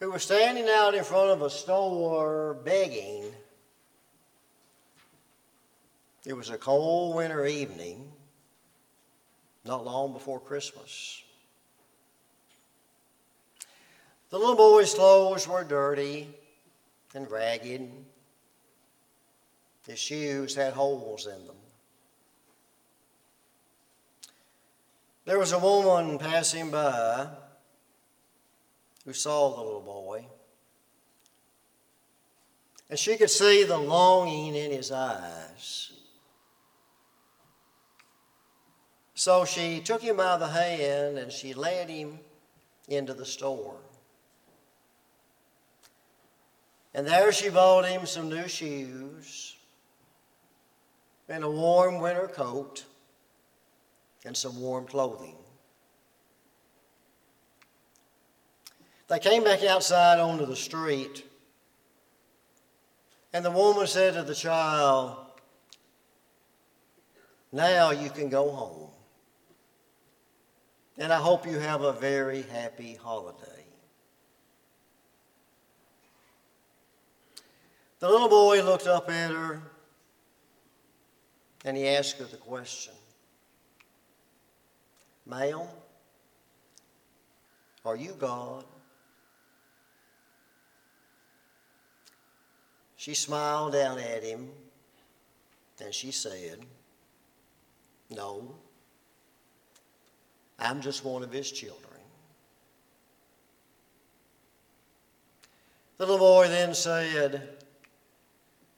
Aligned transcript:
who 0.00 0.10
was 0.10 0.22
standing 0.22 0.68
out 0.68 0.94
in 0.94 1.04
front 1.04 1.30
of 1.30 1.42
a 1.42 1.50
store 1.50 2.58
begging. 2.64 3.32
It 6.26 6.34
was 6.34 6.50
a 6.50 6.58
cold 6.58 7.16
winter 7.16 7.46
evening, 7.46 8.10
not 9.64 9.84
long 9.84 10.12
before 10.12 10.40
Christmas. 10.40 11.22
The 14.30 14.38
little 14.38 14.56
boy's 14.56 14.94
clothes 14.94 15.46
were 15.46 15.64
dirty 15.64 16.28
and 17.14 17.30
ragged. 17.30 17.90
His 19.86 19.98
shoes 19.98 20.54
had 20.54 20.72
holes 20.72 21.26
in 21.26 21.46
them. 21.46 21.56
There 25.24 25.38
was 25.38 25.52
a 25.52 25.58
woman 25.58 26.18
passing 26.18 26.70
by 26.70 27.28
who 29.04 29.12
saw 29.12 29.54
the 29.54 29.62
little 29.62 29.80
boy. 29.80 30.26
And 32.90 32.98
she 32.98 33.16
could 33.16 33.30
see 33.30 33.64
the 33.64 33.78
longing 33.78 34.54
in 34.54 34.70
his 34.70 34.92
eyes. 34.92 35.92
So 39.14 39.44
she 39.44 39.80
took 39.80 40.02
him 40.02 40.16
by 40.16 40.36
the 40.36 40.48
hand 40.48 41.18
and 41.18 41.32
she 41.32 41.54
led 41.54 41.88
him 41.88 42.18
into 42.88 43.14
the 43.14 43.24
store. 43.24 43.76
And 46.92 47.06
there 47.06 47.32
she 47.32 47.48
bought 47.48 47.86
him 47.86 48.06
some 48.06 48.28
new 48.28 48.46
shoes 48.46 49.56
and 51.28 51.42
a 51.42 51.50
warm 51.50 52.00
winter 52.00 52.28
coat 52.28 52.84
and 54.24 54.36
some 54.36 54.60
warm 54.60 54.86
clothing. 54.86 55.36
They 59.08 59.18
came 59.18 59.44
back 59.44 59.62
outside 59.62 60.18
onto 60.18 60.46
the 60.46 60.56
street, 60.56 61.24
and 63.32 63.44
the 63.44 63.50
woman 63.50 63.86
said 63.86 64.14
to 64.14 64.22
the 64.22 64.34
child, 64.34 65.16
Now 67.52 67.90
you 67.90 68.10
can 68.10 68.28
go 68.28 68.50
home. 68.50 68.90
And 70.96 71.12
I 71.12 71.18
hope 71.18 71.46
you 71.46 71.58
have 71.58 71.82
a 71.82 71.92
very 71.92 72.42
happy 72.42 72.94
holiday. 72.94 73.64
The 77.98 78.08
little 78.08 78.28
boy 78.28 78.62
looked 78.62 78.86
up 78.86 79.10
at 79.10 79.30
her 79.30 79.62
and 81.64 81.76
he 81.76 81.88
asked 81.88 82.18
her 82.18 82.24
the 82.24 82.36
question 82.36 82.92
Ma'am, 85.26 85.62
are 87.84 87.96
you 87.96 88.14
God? 88.18 88.64
She 93.04 93.12
smiled 93.12 93.74
down 93.74 93.98
at 93.98 94.22
him 94.22 94.48
and 95.78 95.92
she 95.92 96.10
said, 96.10 96.60
No, 98.08 98.54
I'm 100.58 100.80
just 100.80 101.04
one 101.04 101.22
of 101.22 101.30
his 101.30 101.52
children. 101.52 102.00
The 105.98 106.06
little 106.06 106.16
boy 106.16 106.48
then 106.48 106.72
said, 106.72 107.58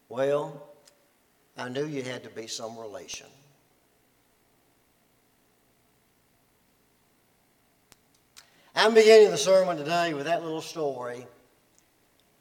Well, 0.09 0.71
I 1.57 1.69
knew 1.69 1.87
you 1.87 2.03
had 2.03 2.25
to 2.25 2.31
be 2.31 2.49
some 2.49 2.77
relation. 2.77 3.29
I'm 8.75 8.93
beginning 8.93 9.31
the 9.31 9.39
sermon 9.39 9.77
today 9.77 10.15
with 10.15 10.25
that 10.25 10.43
little 10.43 10.61
story 10.61 11.25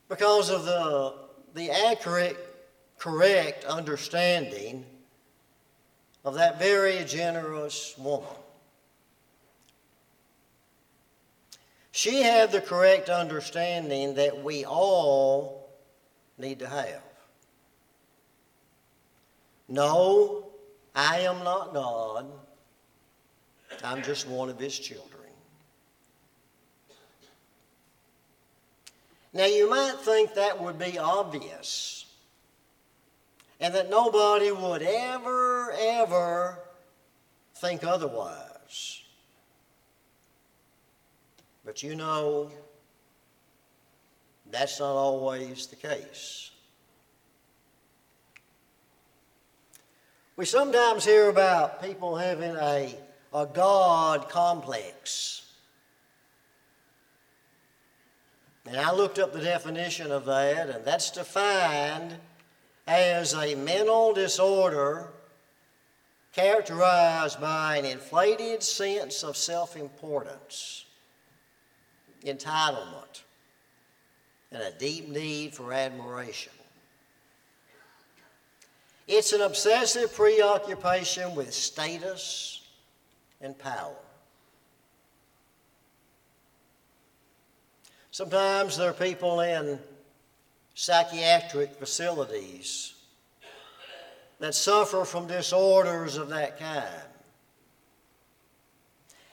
because 0.09 0.49
of 0.49 0.66
the, 0.66 1.24
the 1.56 1.72
accurate, 1.72 2.38
correct 3.00 3.64
understanding 3.64 4.86
of 6.26 6.36
that 6.36 6.60
very 6.60 7.04
generous 7.05 7.95
woman. 7.98 8.27
She 11.92 12.21
had 12.21 12.52
the 12.52 12.60
correct 12.60 13.10
understanding 13.10 14.15
that 14.15 14.44
we 14.44 14.65
all 14.65 15.70
need 16.38 16.60
to 16.60 16.67
have. 16.67 17.02
No, 19.70 20.48
I 20.94 21.20
am 21.21 21.42
not 21.45 21.73
God. 21.73 22.26
I'm 23.82 24.04
just 24.04 24.27
one 24.27 24.49
of 24.49 24.60
his 24.60 24.77
children. 24.77 25.14
Now, 29.35 29.47
you 29.47 29.69
might 29.69 29.97
think 29.99 30.33
that 30.35 30.63
would 30.63 30.79
be 30.79 30.97
obvious 30.97 32.05
and 33.59 33.75
that 33.75 33.89
nobody 33.89 34.49
would 34.49 34.81
ever, 34.81 35.73
ever 35.77 36.59
think 37.55 37.83
otherwise. 37.83 39.03
But 41.65 41.83
you 41.83 41.95
know, 41.95 42.49
that's 44.49 44.79
not 44.79 44.93
always 44.95 45.67
the 45.67 45.75
case. 45.75 46.52
We 50.37 50.45
sometimes 50.45 51.03
hear 51.03 51.27
about 51.27 51.83
people 51.83 52.15
having 52.15 52.55
a, 52.55 52.95
a 53.33 53.45
God 53.45 54.29
complex. 54.29 55.45
And 58.67 58.77
I 58.77 58.92
looked 58.92 59.20
up 59.20 59.31
the 59.31 59.42
definition 59.42 60.11
of 60.11 60.26
that, 60.26 60.70
and 60.70 60.83
that's 60.83 61.11
defined 61.11 62.15
as 62.87 63.33
a 63.33 63.55
mental 63.55 64.14
disorder 64.14 65.09
characterized 66.33 67.39
by 67.39 67.77
an 67.77 67.86
inflated 67.86 68.64
sense 68.64 69.23
of 69.23 69.37
self 69.37 69.77
importance, 69.77 70.86
entitlement, 72.23 73.21
and 74.52 74.61
a 74.61 74.71
deep 74.71 75.09
need 75.09 75.53
for 75.53 75.71
admiration. 75.71 76.52
It's 79.08 79.33
an 79.33 79.42
obsessive 79.42 80.14
preoccupation 80.15 81.36
with 81.36 81.53
status 81.53 82.64
and 83.39 83.58
power. 83.58 83.93
Sometimes 88.15 88.77
there 88.77 88.92
are 88.92 88.93
people 88.93 89.42
in 89.42 89.77
psychiatric 90.73 91.76
facilities 91.76 92.93
that 94.39 94.55
suffer 94.55 95.03
from 95.03 95.27
disorders 95.27 96.15
of 96.15 96.30
that 96.30 96.58
kind. 96.58 97.09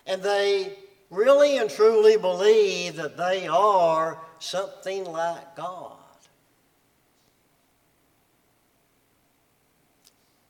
And 0.04 0.20
they 0.20 0.76
really 1.10 1.59
and 1.59 1.70
truly 1.70 2.16
believe 2.16 2.97
that 2.97 3.16
they 3.16 3.47
are 3.47 4.19
something 4.41 5.04
like 5.04 5.54
God. 5.54 5.93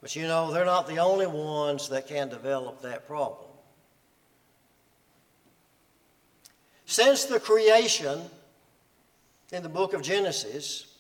But 0.01 0.17
you 0.17 0.23
know, 0.23 0.51
they're 0.51 0.65
not 0.65 0.89
the 0.89 1.01
only 1.01 1.27
ones 1.27 1.91
that 1.91 2.09
can 2.09 2.31
develop 2.31 2.81
that 2.81 3.07
problem. 3.07 3.52
Since 6.93 7.25
the 7.25 7.41
creation 7.41 8.21
in 9.51 9.63
the 9.63 9.71
book 9.71 9.95
of 9.95 10.03
Genesis, 10.03 10.95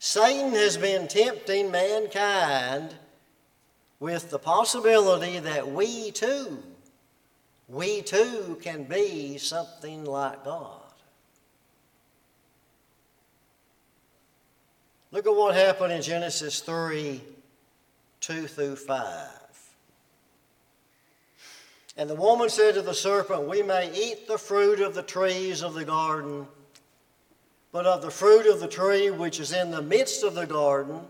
Satan 0.00 0.50
has 0.54 0.76
been 0.76 1.06
tempting 1.06 1.70
mankind 1.70 2.96
with 4.00 4.30
the 4.30 4.40
possibility 4.40 5.38
that 5.38 5.70
we 5.70 6.10
too, 6.10 6.60
we 7.68 8.02
too 8.02 8.58
can 8.60 8.82
be 8.82 9.38
something 9.38 10.04
like 10.04 10.44
God. 10.44 10.82
Look 15.12 15.28
at 15.28 15.36
what 15.36 15.54
happened 15.54 15.92
in 15.92 16.02
Genesis 16.02 16.58
3 16.58 17.22
2 18.18 18.48
through 18.48 18.74
5. 18.74 19.43
And 21.96 22.10
the 22.10 22.14
woman 22.16 22.48
said 22.48 22.74
to 22.74 22.82
the 22.82 22.94
serpent, 22.94 23.48
We 23.48 23.62
may 23.62 23.92
eat 23.94 24.26
the 24.26 24.38
fruit 24.38 24.80
of 24.80 24.94
the 24.94 25.02
trees 25.02 25.62
of 25.62 25.74
the 25.74 25.84
garden, 25.84 26.46
but 27.70 27.86
of 27.86 28.02
the 28.02 28.10
fruit 28.10 28.46
of 28.46 28.60
the 28.60 28.68
tree 28.68 29.10
which 29.10 29.38
is 29.38 29.52
in 29.52 29.70
the 29.70 29.82
midst 29.82 30.24
of 30.24 30.34
the 30.34 30.46
garden, 30.46 31.00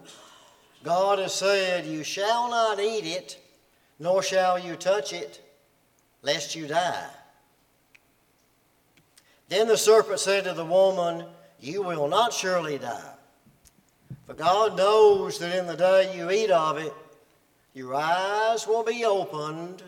God 0.83 1.19
has 1.19 1.35
said, 1.35 1.87
You 1.87 2.05
shall 2.05 2.51
not 2.51 2.79
eat 2.81 3.07
it, 3.07 3.39
nor 3.99 4.23
shall 4.23 4.59
you 4.59 4.77
touch 4.77 5.15
it, 5.15 5.41
lest 6.23 6.55
you 6.55 6.67
die. 6.67 7.09
Then 9.49 9.69
the 9.69 9.79
serpent 9.79 10.21
said 10.21 10.45
to 10.45 10.53
the 10.53 10.65
woman, 10.65 11.25
You 11.61 11.83
will 11.83 12.09
not 12.09 12.35
surely 12.35 12.77
die. 12.77 13.13
For 14.27 14.35
God 14.35 14.77
knows 14.77 15.39
that 15.39 15.57
in 15.57 15.67
the 15.67 15.77
day 15.77 16.15
you 16.17 16.31
eat 16.31 16.51
of 16.51 16.77
it, 16.77 16.93
your 17.73 17.95
eyes 17.95 18.67
will 18.67 18.85
be 18.85 19.05
opened 19.05 19.83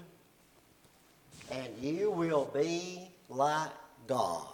and 1.50 1.68
you 1.80 2.10
will 2.10 2.50
be 2.52 3.08
like 3.28 3.70
God. 4.06 4.46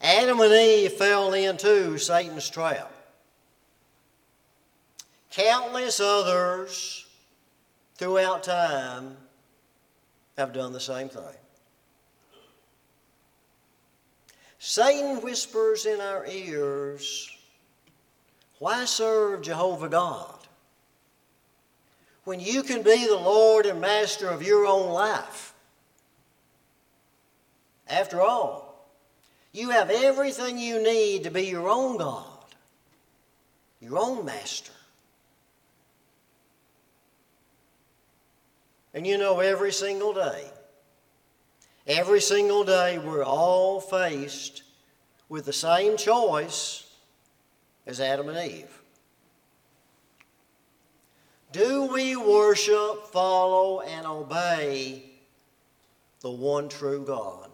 Adam 0.00 0.40
and 0.40 0.52
Eve 0.52 0.92
fell 0.92 1.32
into 1.32 1.98
Satan's 1.98 2.48
trap. 2.48 2.92
Countless 5.30 6.00
others 6.00 7.06
throughout 7.96 8.42
time 8.42 9.16
have 10.36 10.52
done 10.52 10.72
the 10.72 10.80
same 10.80 11.08
thing. 11.08 11.22
Satan 14.58 15.22
whispers 15.22 15.86
in 15.86 16.00
our 16.00 16.26
ears, 16.26 17.30
Why 18.58 18.84
serve 18.84 19.42
Jehovah 19.42 19.88
God? 19.88 20.35
When 22.26 22.40
you 22.40 22.64
can 22.64 22.82
be 22.82 23.06
the 23.06 23.14
Lord 23.14 23.66
and 23.66 23.80
Master 23.80 24.28
of 24.28 24.42
your 24.42 24.66
own 24.66 24.90
life. 24.90 25.54
After 27.88 28.20
all, 28.20 28.90
you 29.52 29.70
have 29.70 29.90
everything 29.90 30.58
you 30.58 30.82
need 30.82 31.22
to 31.22 31.30
be 31.30 31.44
your 31.44 31.68
own 31.68 31.98
God, 31.98 32.26
your 33.80 33.96
own 33.96 34.24
Master. 34.24 34.72
And 38.92 39.06
you 39.06 39.18
know, 39.18 39.38
every 39.38 39.72
single 39.72 40.12
day, 40.12 40.50
every 41.86 42.20
single 42.20 42.64
day, 42.64 42.98
we're 42.98 43.24
all 43.24 43.80
faced 43.80 44.64
with 45.28 45.44
the 45.44 45.52
same 45.52 45.96
choice 45.96 46.92
as 47.86 48.00
Adam 48.00 48.28
and 48.28 48.50
Eve. 48.50 48.82
Do 51.52 51.86
we 51.92 52.16
worship, 52.16 53.06
follow, 53.08 53.80
and 53.80 54.06
obey 54.06 55.04
the 56.20 56.30
one 56.30 56.68
true 56.68 57.04
God? 57.04 57.50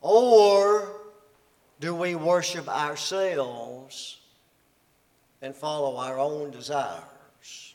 Or 0.00 0.92
do 1.80 1.94
we 1.94 2.14
worship 2.14 2.68
ourselves 2.68 4.18
and 5.40 5.56
follow 5.56 5.96
our 5.96 6.18
own 6.18 6.50
desires? 6.50 7.74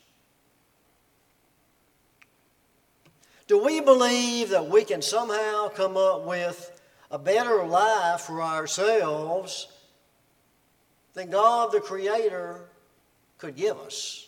Do 3.48 3.64
we 3.64 3.82
believe 3.82 4.50
that 4.50 4.70
we 4.70 4.84
can 4.84 5.02
somehow 5.02 5.70
come 5.70 5.98
up 5.98 6.24
with 6.24 6.80
a 7.10 7.18
better 7.18 7.66
life 7.66 8.22
for 8.22 8.44
ourselves 8.44 9.68
than 11.16 11.32
God 11.32 11.72
the 11.72 11.80
Creator 11.80 12.69
could 13.40 13.56
give 13.56 13.78
us? 13.80 14.28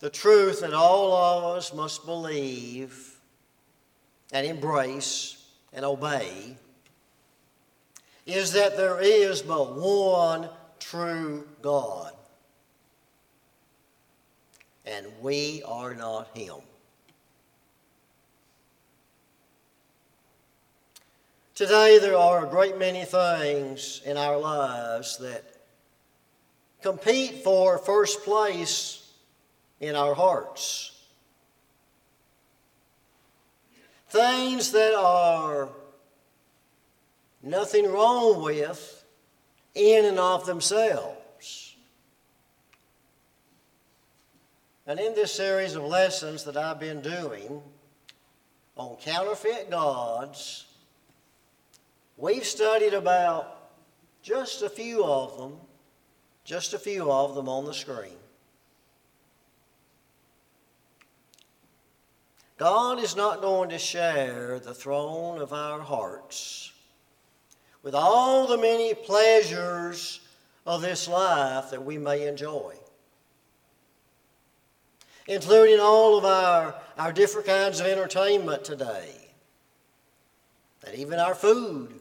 The 0.00 0.10
truth 0.10 0.60
that 0.60 0.74
all 0.74 1.12
of 1.16 1.56
us 1.56 1.72
must 1.72 2.04
believe 2.04 3.18
and 4.32 4.46
embrace 4.46 5.42
and 5.72 5.84
obey 5.84 6.56
is 8.26 8.52
that 8.52 8.76
there 8.76 9.00
is 9.00 9.40
but 9.42 9.74
one 9.74 10.50
true 10.78 11.48
God 11.62 12.12
and 14.88 15.06
we 15.20 15.62
are 15.64 15.94
not 15.94 16.36
Him. 16.36 16.56
Today, 21.58 21.98
there 21.98 22.16
are 22.16 22.46
a 22.46 22.48
great 22.48 22.78
many 22.78 23.04
things 23.04 24.00
in 24.04 24.16
our 24.16 24.38
lives 24.38 25.18
that 25.18 25.42
compete 26.82 27.42
for 27.42 27.78
first 27.78 28.22
place 28.22 29.12
in 29.80 29.96
our 29.96 30.14
hearts. 30.14 30.96
Things 34.08 34.70
that 34.70 34.94
are 34.94 35.70
nothing 37.42 37.90
wrong 37.90 38.40
with 38.40 39.04
in 39.74 40.04
and 40.04 40.20
of 40.20 40.46
themselves. 40.46 41.74
And 44.86 45.00
in 45.00 45.12
this 45.16 45.32
series 45.32 45.74
of 45.74 45.82
lessons 45.82 46.44
that 46.44 46.56
I've 46.56 46.78
been 46.78 47.00
doing 47.00 47.60
on 48.76 48.94
counterfeit 49.00 49.70
gods, 49.70 50.66
we've 52.18 52.44
studied 52.44 52.92
about 52.92 53.70
just 54.22 54.62
a 54.62 54.68
few 54.68 55.02
of 55.04 55.38
them, 55.38 55.54
just 56.44 56.74
a 56.74 56.78
few 56.78 57.10
of 57.10 57.34
them 57.34 57.48
on 57.48 57.64
the 57.64 57.72
screen. 57.72 58.16
God 62.58 62.98
is 62.98 63.16
not 63.16 63.40
going 63.40 63.70
to 63.70 63.78
share 63.78 64.58
the 64.58 64.74
throne 64.74 65.40
of 65.40 65.52
our 65.52 65.80
hearts 65.80 66.72
with 67.82 67.94
all 67.94 68.46
the 68.46 68.58
many 68.58 68.92
pleasures 68.92 70.20
of 70.66 70.82
this 70.82 71.08
life 71.08 71.70
that 71.70 71.84
we 71.84 71.96
may 71.96 72.26
enjoy 72.26 72.74
including 75.28 75.78
all 75.78 76.16
of 76.16 76.24
our, 76.24 76.74
our 76.96 77.12
different 77.12 77.46
kinds 77.46 77.80
of 77.80 77.86
entertainment 77.86 78.64
today, 78.64 79.30
and 80.86 80.96
even 80.96 81.18
our 81.18 81.34
food 81.34 82.00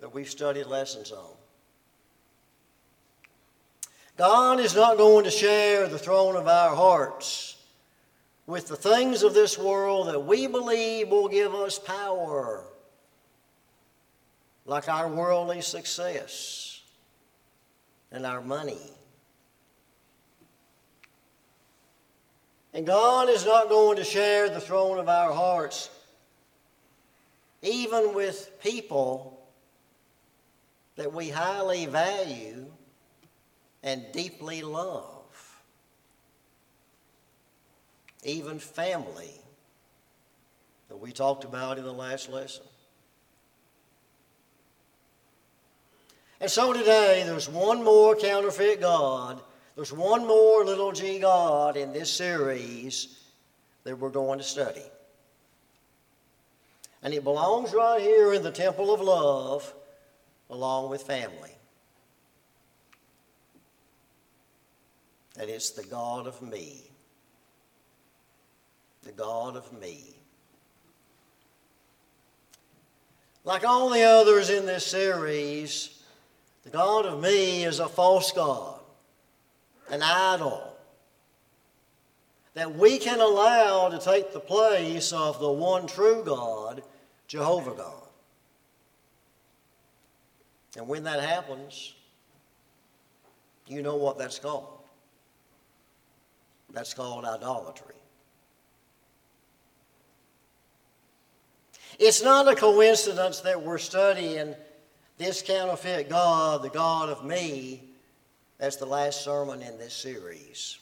that 0.00 0.14
we've 0.14 0.28
studied 0.28 0.66
lessons 0.66 1.12
on. 1.12 1.34
God 4.16 4.60
is 4.60 4.74
not 4.74 4.96
going 4.96 5.24
to 5.24 5.30
share 5.30 5.88
the 5.88 5.98
throne 5.98 6.36
of 6.36 6.46
our 6.46 6.74
hearts 6.74 7.56
with 8.46 8.68
the 8.68 8.76
things 8.76 9.22
of 9.22 9.34
this 9.34 9.58
world 9.58 10.08
that 10.08 10.20
we 10.20 10.46
believe 10.46 11.08
will 11.08 11.28
give 11.28 11.54
us 11.54 11.78
power, 11.78 12.64
like 14.64 14.88
our 14.88 15.08
worldly 15.08 15.60
success 15.60 16.80
and 18.10 18.24
our 18.24 18.40
money 18.40 18.78
And 22.76 22.84
God 22.84 23.30
is 23.30 23.46
not 23.46 23.70
going 23.70 23.96
to 23.96 24.04
share 24.04 24.50
the 24.50 24.60
throne 24.60 24.98
of 24.98 25.08
our 25.08 25.32
hearts, 25.32 25.88
even 27.62 28.14
with 28.14 28.50
people 28.62 29.35
that 30.96 31.12
we 31.12 31.28
highly 31.28 31.86
value 31.86 32.66
and 33.82 34.04
deeply 34.12 34.62
love, 34.62 35.62
even 38.24 38.58
family 38.58 39.40
that 40.88 40.96
we 40.96 41.12
talked 41.12 41.44
about 41.44 41.78
in 41.78 41.84
the 41.84 41.92
last 41.92 42.30
lesson. 42.30 42.64
And 46.40 46.50
so 46.50 46.72
today, 46.72 47.22
there's 47.24 47.48
one 47.48 47.82
more 47.82 48.14
counterfeit 48.14 48.80
God 48.80 49.40
there's 49.76 49.92
one 49.92 50.26
more 50.26 50.64
little 50.64 50.90
g 50.90 51.18
God 51.18 51.76
in 51.76 51.92
this 51.92 52.10
series 52.10 53.20
that 53.84 53.98
we're 53.98 54.08
going 54.08 54.38
to 54.38 54.44
study. 54.44 54.82
And 57.02 57.12
it 57.12 57.22
belongs 57.22 57.74
right 57.74 58.00
here 58.00 58.32
in 58.32 58.42
the 58.42 58.50
temple 58.50 58.92
of 58.92 59.02
love 59.02 59.72
along 60.50 60.90
with 60.90 61.02
family. 61.02 61.56
And 65.38 65.50
it's 65.50 65.70
the 65.70 65.84
God 65.84 66.26
of 66.26 66.40
me. 66.40 66.82
The 69.02 69.12
God 69.12 69.56
of 69.56 69.72
me. 69.80 70.16
Like 73.44 73.64
all 73.64 73.90
the 73.90 74.02
others 74.02 74.50
in 74.50 74.66
this 74.66 74.84
series, 74.84 76.02
the 76.64 76.70
God 76.70 77.06
of 77.06 77.20
me 77.20 77.64
is 77.64 77.78
a 77.78 77.88
false 77.88 78.32
God 78.32 78.76
an 79.90 80.02
idol 80.02 80.74
that 82.54 82.74
we 82.74 82.98
can 82.98 83.20
allow 83.20 83.88
to 83.88 83.98
take 83.98 84.32
the 84.32 84.40
place 84.40 85.12
of 85.12 85.38
the 85.38 85.50
one 85.50 85.86
true 85.86 86.22
God, 86.24 86.82
Jehovah 87.28 87.74
God. 87.74 88.05
And 90.76 90.86
when 90.86 91.04
that 91.04 91.20
happens, 91.20 91.94
you 93.66 93.82
know 93.82 93.96
what 93.96 94.18
that's 94.18 94.38
called. 94.38 94.78
That's 96.72 96.92
called 96.92 97.24
idolatry. 97.24 97.94
It's 101.98 102.22
not 102.22 102.46
a 102.46 102.54
coincidence 102.54 103.40
that 103.40 103.62
we're 103.62 103.78
studying 103.78 104.54
this 105.16 105.40
counterfeit 105.40 106.10
God, 106.10 106.62
the 106.62 106.68
God 106.68 107.08
of 107.08 107.24
me, 107.24 107.82
that's 108.58 108.76
the 108.76 108.86
last 108.86 109.22
sermon 109.22 109.62
in 109.62 109.78
this 109.78 109.94
series. 109.94 110.78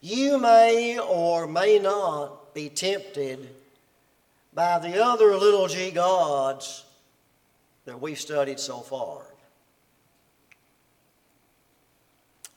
You 0.00 0.38
may 0.38 0.98
or 1.00 1.48
may 1.48 1.80
not 1.80 2.54
be 2.54 2.68
tempted 2.68 3.48
by 4.54 4.78
the 4.78 5.04
other 5.04 5.36
little 5.36 5.66
g 5.66 5.90
gods 5.90 6.84
that 7.88 8.02
we've 8.02 8.20
studied 8.20 8.60
so 8.60 8.80
far. 8.80 9.22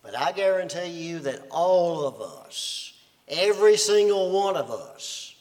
But 0.04 0.14
I 0.18 0.34
guarantee 0.34 0.90
you 0.90 1.20
that 1.20 1.48
all 1.50 2.06
of 2.06 2.20
us, 2.20 2.92
every 3.30 3.78
single 3.78 4.32
one 4.32 4.58
of 4.58 4.70
us, 4.70 5.34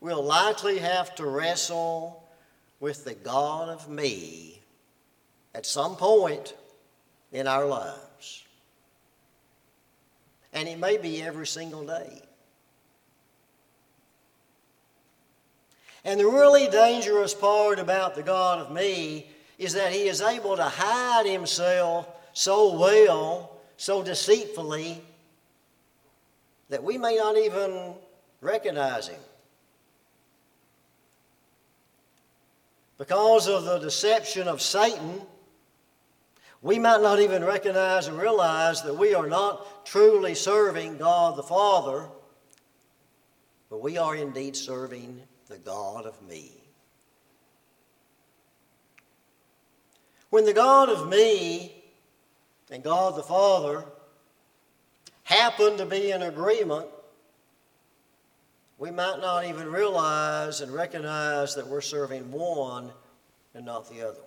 will 0.00 0.22
likely 0.22 0.76
have 0.76 1.14
to 1.14 1.24
wrestle 1.24 2.22
with 2.80 3.06
the 3.06 3.14
God 3.14 3.70
of 3.70 3.88
me 3.88 4.60
at 5.54 5.64
some 5.64 5.96
point 5.96 6.52
in 7.32 7.46
our 7.46 7.64
lives. 7.64 8.44
And 10.52 10.68
it 10.68 10.78
may 10.78 10.98
be 10.98 11.22
every 11.22 11.46
single 11.46 11.86
day. 11.86 12.20
And 16.04 16.18
the 16.18 16.26
really 16.26 16.68
dangerous 16.68 17.34
part 17.34 17.78
about 17.78 18.14
the 18.14 18.22
God 18.22 18.60
of 18.60 18.72
me 18.72 19.26
is 19.58 19.74
that 19.74 19.92
he 19.92 20.08
is 20.08 20.22
able 20.22 20.56
to 20.56 20.64
hide 20.64 21.26
himself 21.26 22.08
so 22.32 22.78
well, 22.78 23.60
so 23.76 24.02
deceitfully, 24.02 25.02
that 26.70 26.82
we 26.82 26.96
may 26.96 27.16
not 27.16 27.36
even 27.36 27.94
recognize 28.40 29.08
him. 29.08 29.20
Because 32.96 33.48
of 33.48 33.64
the 33.64 33.78
deception 33.78 34.48
of 34.48 34.62
Satan, 34.62 35.20
we 36.62 36.78
might 36.78 37.02
not 37.02 37.20
even 37.20 37.44
recognize 37.44 38.06
and 38.06 38.18
realize 38.18 38.82
that 38.82 38.94
we 38.96 39.14
are 39.14 39.26
not 39.26 39.86
truly 39.86 40.34
serving 40.34 40.98
God 40.98 41.36
the 41.36 41.42
Father, 41.42 42.06
but 43.68 43.82
we 43.82 43.96
are 43.98 44.14
indeed 44.14 44.54
serving 44.56 45.22
the 45.50 45.58
God 45.58 46.06
of 46.06 46.22
me. 46.26 46.52
When 50.30 50.44
the 50.44 50.52
God 50.52 50.88
of 50.88 51.08
me 51.08 51.74
and 52.70 52.82
God 52.84 53.16
the 53.16 53.22
Father 53.22 53.84
happen 55.24 55.76
to 55.76 55.84
be 55.84 56.12
in 56.12 56.22
agreement, 56.22 56.86
we 58.78 58.92
might 58.92 59.20
not 59.20 59.44
even 59.44 59.70
realize 59.70 60.60
and 60.60 60.72
recognize 60.72 61.56
that 61.56 61.66
we're 61.66 61.80
serving 61.80 62.30
one 62.30 62.92
and 63.54 63.66
not 63.66 63.90
the 63.90 64.08
other. 64.08 64.20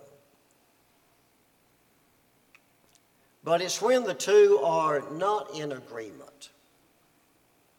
But 3.42 3.62
it's 3.62 3.80
when 3.80 4.04
the 4.04 4.14
two 4.14 4.60
are 4.62 5.02
not 5.10 5.54
in 5.54 5.72
agreement 5.72 6.50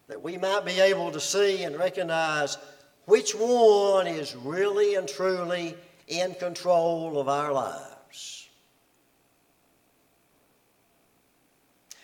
that 0.08 0.22
we 0.22 0.38
might 0.38 0.66
be 0.66 0.80
able 0.80 1.12
to 1.12 1.20
see 1.20 1.64
and 1.64 1.78
recognize 1.78 2.58
which 3.06 3.34
one 3.34 4.08
is 4.08 4.36
really 4.36 4.96
and 4.96 5.08
truly 5.08 5.76
in 6.08 6.34
control 6.36 7.20
of 7.20 7.30
our 7.30 7.52
lives. 7.52 8.50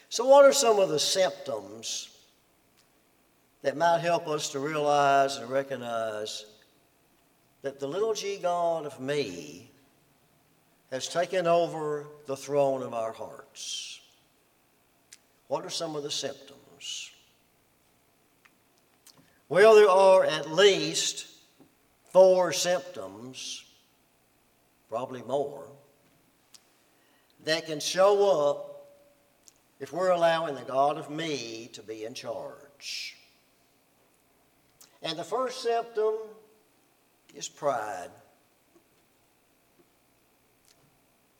So, 0.09 0.27
what 0.27 0.45
are 0.45 0.53
some 0.53 0.79
of 0.79 0.89
the 0.89 0.99
symptoms 0.99 2.09
that 3.61 3.77
might 3.77 3.99
help 3.99 4.27
us 4.27 4.49
to 4.49 4.59
realize 4.59 5.37
and 5.37 5.49
recognize 5.49 6.45
that 7.61 7.79
the 7.79 7.87
little 7.87 8.13
g 8.13 8.37
God 8.41 8.85
of 8.85 8.99
me 8.99 9.71
has 10.91 11.07
taken 11.07 11.47
over 11.47 12.07
the 12.25 12.35
throne 12.35 12.83
of 12.83 12.93
our 12.93 13.13
hearts. 13.13 14.01
What 15.47 15.65
are 15.65 15.69
some 15.69 15.95
of 15.95 16.03
the 16.03 16.11
symptoms? 16.11 17.10
Well, 19.51 19.75
there 19.75 19.89
are 19.89 20.23
at 20.23 20.49
least 20.49 21.27
four 22.13 22.53
symptoms, 22.53 23.65
probably 24.87 25.23
more, 25.23 25.67
that 27.43 27.65
can 27.65 27.81
show 27.81 28.49
up 28.49 28.87
if 29.81 29.91
we're 29.91 30.11
allowing 30.11 30.55
the 30.55 30.61
God 30.61 30.97
of 30.97 31.09
me 31.09 31.69
to 31.73 31.81
be 31.81 32.05
in 32.05 32.13
charge. 32.13 33.17
And 35.01 35.19
the 35.19 35.23
first 35.25 35.61
symptom 35.61 36.13
is 37.35 37.49
pride. 37.49 38.11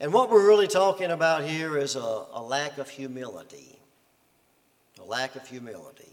And 0.01 0.11
what 0.11 0.29
we're 0.29 0.45
really 0.45 0.67
talking 0.67 1.11
about 1.11 1.45
here 1.45 1.77
is 1.77 1.95
a, 1.95 2.25
a 2.33 2.43
lack 2.43 2.77
of 2.77 2.89
humility. 2.89 3.79
A 4.99 5.03
lack 5.05 5.37
of 5.37 5.47
humility. 5.47 6.10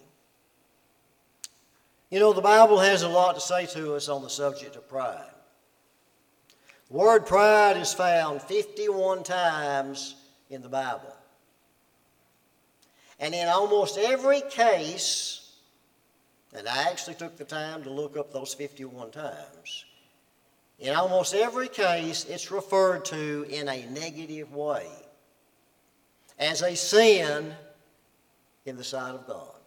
You 2.11 2.21
know, 2.21 2.33
the 2.33 2.41
Bible 2.41 2.79
has 2.79 3.03
a 3.03 3.09
lot 3.09 3.35
to 3.35 3.41
say 3.41 3.67
to 3.67 3.95
us 3.95 4.09
on 4.09 4.23
the 4.23 4.31
subject 4.31 4.77
of 4.77 4.89
pride. 4.89 5.31
The 6.91 6.97
word 6.97 7.27
pride 7.27 7.77
is 7.77 7.93
found 7.93 8.41
51 8.41 9.23
times 9.25 10.17
in 10.49 10.63
the 10.63 10.71
Bible. 10.71 11.15
And 13.21 13.35
in 13.35 13.47
almost 13.49 13.99
every 13.99 14.41
case, 14.49 15.57
and 16.55 16.67
I 16.67 16.91
actually 16.91 17.15
took 17.15 17.37
the 17.37 17.45
time 17.45 17.83
to 17.83 17.91
look 17.91 18.17
up 18.17 18.33
those 18.33 18.55
51 18.55 19.11
times. 19.11 19.85
In 20.79 20.95
almost 20.95 21.35
every 21.35 21.69
case, 21.69 22.25
it's 22.25 22.51
referred 22.51 23.05
to 23.07 23.45
in 23.51 23.69
a 23.69 23.85
negative 23.91 24.55
way 24.55 24.87
as 26.39 26.63
a 26.63 26.75
sin 26.75 27.53
in 28.65 28.77
the 28.77 28.85
sight 28.85 29.15
of 29.15 29.27
God. 29.27 29.58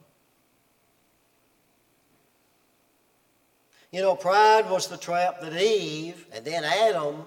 You 3.91 4.01
know, 4.01 4.15
pride 4.15 4.69
was 4.69 4.87
the 4.87 4.97
trap 4.97 5.41
that 5.41 5.53
Eve 5.53 6.25
and 6.33 6.45
then 6.45 6.63
Adam 6.63 7.23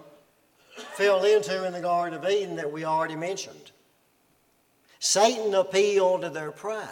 fell 0.95 1.25
into 1.25 1.67
in 1.67 1.73
the 1.73 1.81
Garden 1.81 2.19
of 2.19 2.29
Eden 2.29 2.57
that 2.57 2.73
we 2.73 2.85
already 2.85 3.17
mentioned. 3.17 3.71
Satan 4.99 5.55
appealed 5.55 6.23
to 6.23 6.31
their 6.31 6.51
pride. 6.51 6.89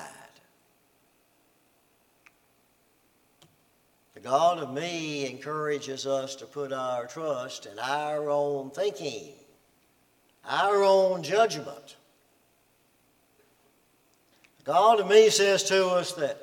The 4.14 4.20
God 4.20 4.58
of 4.58 4.74
me 4.74 5.26
encourages 5.28 6.06
us 6.06 6.36
to 6.36 6.44
put 6.44 6.72
our 6.72 7.06
trust 7.06 7.64
in 7.64 7.78
our 7.78 8.28
own 8.28 8.70
thinking, 8.70 9.32
our 10.44 10.84
own 10.84 11.22
judgment. 11.22 11.96
God 14.64 15.00
of 15.00 15.08
me 15.08 15.30
says 15.30 15.64
to 15.64 15.88
us 15.88 16.12
that 16.12 16.38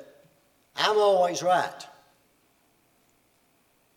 I'm 0.76 0.98
always 0.98 1.42
right. 1.42 1.86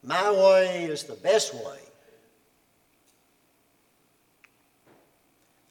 My 0.03 0.31
way 0.31 0.83
is 0.83 1.03
the 1.03 1.15
best 1.15 1.53
way. 1.53 1.79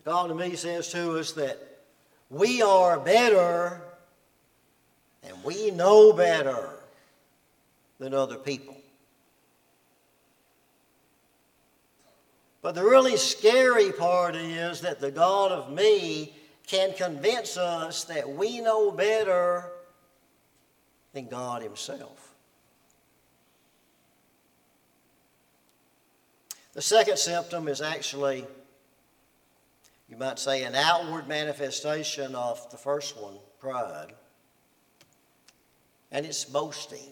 God 0.04 0.30
of 0.30 0.36
me 0.36 0.56
says 0.56 0.88
to 0.92 1.18
us 1.18 1.32
that 1.32 1.58
we 2.30 2.62
are 2.62 2.98
better 2.98 3.80
and 5.22 5.44
we 5.44 5.70
know 5.70 6.12
better 6.12 6.70
than 7.98 8.14
other 8.14 8.36
people. 8.36 8.76
But 12.62 12.74
the 12.74 12.84
really 12.84 13.16
scary 13.16 13.92
part 13.92 14.34
is 14.34 14.80
that 14.80 15.00
the 15.00 15.10
God 15.10 15.52
of 15.52 15.72
me 15.72 16.34
can 16.66 16.94
convince 16.94 17.56
us 17.56 18.04
that 18.04 18.28
we 18.28 18.60
know 18.60 18.90
better 18.90 19.70
than 21.12 21.28
God 21.28 21.62
Himself. 21.62 22.31
The 26.72 26.82
second 26.82 27.18
symptom 27.18 27.68
is 27.68 27.82
actually, 27.82 28.46
you 30.08 30.16
might 30.16 30.38
say, 30.38 30.64
an 30.64 30.74
outward 30.74 31.28
manifestation 31.28 32.34
of 32.34 32.70
the 32.70 32.78
first 32.78 33.20
one, 33.20 33.34
pride, 33.60 34.14
and 36.10 36.24
it's 36.24 36.44
boasting. 36.44 37.10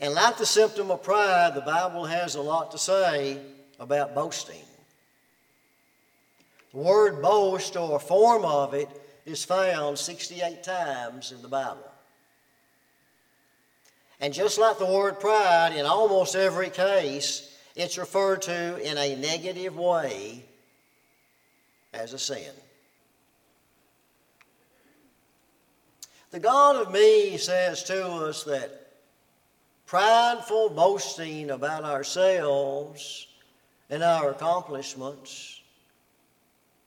And 0.00 0.14
like 0.14 0.38
the 0.38 0.46
symptom 0.46 0.90
of 0.90 1.02
pride, 1.02 1.54
the 1.54 1.60
Bible 1.60 2.04
has 2.06 2.34
a 2.34 2.42
lot 2.42 2.70
to 2.72 2.78
say 2.78 3.38
about 3.78 4.14
boasting. 4.14 4.64
The 6.72 6.78
word 6.78 7.22
boast 7.22 7.76
or 7.76 8.00
form 8.00 8.44
of 8.44 8.74
it 8.74 8.88
is 9.24 9.44
found 9.44 9.98
68 9.98 10.62
times 10.62 11.32
in 11.32 11.40
the 11.40 11.48
Bible. 11.48 11.93
And 14.24 14.32
just 14.32 14.56
like 14.56 14.78
the 14.78 14.86
word 14.86 15.20
pride, 15.20 15.74
in 15.76 15.84
almost 15.84 16.34
every 16.34 16.70
case, 16.70 17.54
it's 17.76 17.98
referred 17.98 18.40
to 18.40 18.80
in 18.80 18.96
a 18.96 19.16
negative 19.16 19.76
way 19.76 20.42
as 21.92 22.14
a 22.14 22.18
sin. 22.18 22.54
The 26.30 26.40
God 26.40 26.76
of 26.76 26.90
me 26.90 27.36
says 27.36 27.84
to 27.84 28.02
us 28.02 28.44
that 28.44 28.94
prideful 29.84 30.70
boasting 30.70 31.50
about 31.50 31.84
ourselves 31.84 33.26
and 33.90 34.02
our 34.02 34.30
accomplishments 34.30 35.60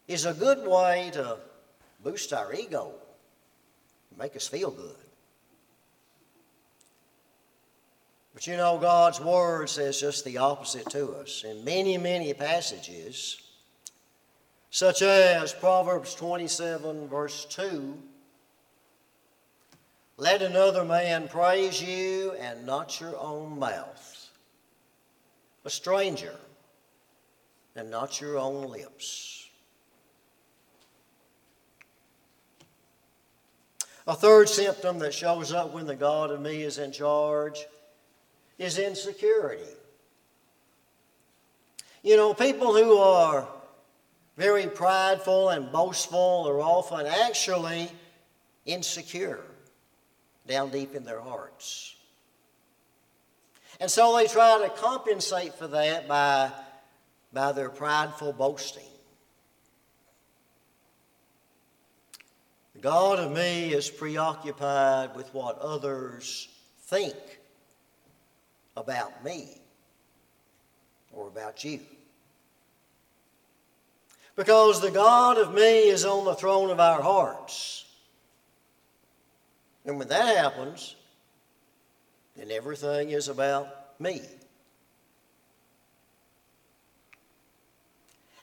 is 0.07 0.25
a 0.25 0.33
good 0.33 0.67
way 0.67 1.11
to 1.13 1.37
boost 2.03 2.33
our 2.33 2.51
ego, 2.51 2.93
make 4.17 4.35
us 4.35 4.47
feel 4.47 4.71
good. 4.71 5.06
But 8.37 8.45
you 8.45 8.55
know, 8.55 8.77
God's 8.77 9.19
Word 9.19 9.67
says 9.67 9.99
just 9.99 10.23
the 10.23 10.37
opposite 10.37 10.87
to 10.91 11.09
us. 11.13 11.43
In 11.43 11.65
many, 11.65 11.97
many 11.97 12.35
passages, 12.35 13.41
such 14.69 15.01
as 15.01 15.53
Proverbs 15.53 16.13
27, 16.13 17.07
verse 17.07 17.45
2 17.45 17.97
Let 20.17 20.43
another 20.43 20.85
man 20.85 21.27
praise 21.27 21.81
you 21.81 22.33
and 22.33 22.63
not 22.63 23.01
your 23.01 23.17
own 23.17 23.57
mouth, 23.57 24.29
a 25.65 25.69
stranger 25.71 26.35
and 27.75 27.89
not 27.89 28.21
your 28.21 28.37
own 28.37 28.69
lips. 28.69 29.49
A 34.05 34.13
third 34.13 34.47
symptom 34.47 34.99
that 34.99 35.15
shows 35.15 35.51
up 35.51 35.73
when 35.73 35.87
the 35.87 35.95
God 35.95 36.29
of 36.29 36.39
me 36.39 36.61
is 36.61 36.77
in 36.77 36.91
charge 36.91 37.65
is 38.57 38.77
insecurity. 38.77 39.63
You 42.03 42.15
know, 42.15 42.33
people 42.33 42.75
who 42.75 42.97
are 42.97 43.47
very 44.37 44.67
prideful 44.67 45.49
and 45.49 45.71
boastful 45.71 46.45
are 46.47 46.59
often 46.61 47.05
actually 47.05 47.89
insecure 48.65 49.41
down 50.47 50.69
deep 50.69 50.95
in 50.95 51.03
their 51.03 51.19
hearts. 51.19 51.95
And 53.79 53.91
so 53.91 54.15
they 54.15 54.27
try 54.27 54.59
to 54.63 54.69
compensate 54.81 55.53
for 55.55 55.67
that 55.67 56.07
by, 56.07 56.51
by 57.33 57.51
their 57.51 57.69
prideful 57.69 58.33
boasting. 58.33 58.83
The 62.73 62.79
God 62.79 63.19
of 63.19 63.31
me 63.31 63.73
is 63.73 63.89
preoccupied 63.89 65.15
with 65.15 65.33
what 65.33 65.59
others 65.59 66.47
think 66.83 67.15
about 68.77 69.23
me 69.23 69.49
or 71.11 71.27
about 71.27 71.63
you. 71.63 71.79
Because 74.35 74.79
the 74.79 74.91
God 74.91 75.39
of 75.39 75.53
me 75.53 75.89
is 75.89 76.05
on 76.05 76.23
the 76.23 76.35
throne 76.35 76.69
of 76.69 76.79
our 76.79 77.01
hearts. 77.01 77.85
And 79.83 79.97
when 79.97 80.07
that 80.09 80.37
happens, 80.37 80.95
then 82.35 82.51
everything 82.51 83.09
is 83.09 83.29
about 83.29 83.67
me. 83.99 84.21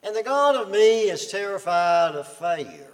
And 0.03 0.17
the 0.17 0.23
God 0.25 0.57
of 0.57 0.71
me 0.71 1.03
is 1.03 1.29
terrified 1.29 2.17
of 2.17 2.27
failure. 2.27 2.91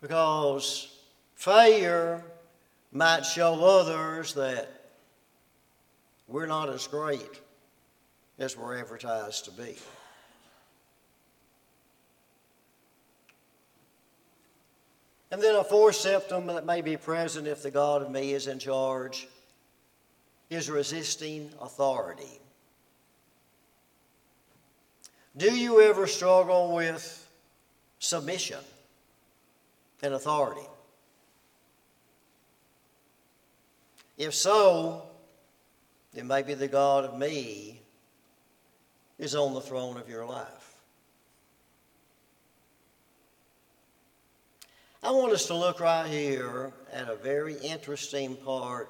Because 0.00 0.96
failure 1.34 2.22
might 2.92 3.26
show 3.26 3.54
others 3.64 4.34
that 4.34 4.75
we're 6.28 6.46
not 6.46 6.68
as 6.68 6.86
great 6.86 7.40
as 8.38 8.56
we're 8.56 8.78
advertised 8.78 9.44
to 9.46 9.50
be. 9.50 9.76
And 15.30 15.42
then 15.42 15.56
a 15.56 15.64
fourth 15.64 15.96
symptom 15.96 16.46
that 16.46 16.64
may 16.64 16.80
be 16.80 16.96
present 16.96 17.46
if 17.46 17.62
the 17.62 17.70
God 17.70 18.02
of 18.02 18.10
me 18.10 18.32
is 18.32 18.46
in 18.46 18.58
charge 18.58 19.28
is 20.50 20.70
resisting 20.70 21.50
authority. 21.60 22.40
Do 25.36 25.54
you 25.54 25.82
ever 25.82 26.06
struggle 26.06 26.72
with 26.74 27.28
submission 27.98 28.60
and 30.02 30.14
authority? 30.14 30.66
If 34.16 34.32
so, 34.32 35.02
then 36.16 36.26
maybe 36.26 36.54
the 36.54 36.66
God 36.66 37.04
of 37.04 37.18
me 37.18 37.82
is 39.18 39.34
on 39.34 39.52
the 39.52 39.60
throne 39.60 39.98
of 39.98 40.08
your 40.08 40.24
life. 40.24 40.78
I 45.02 45.10
want 45.10 45.34
us 45.34 45.46
to 45.48 45.54
look 45.54 45.78
right 45.78 46.08
here 46.08 46.72
at 46.90 47.10
a 47.10 47.16
very 47.16 47.56
interesting 47.56 48.34
part 48.34 48.88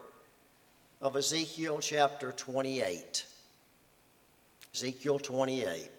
of 1.02 1.16
Ezekiel 1.16 1.80
chapter 1.80 2.30
28. 2.30 3.26
Ezekiel 4.72 5.18
28. 5.18 5.90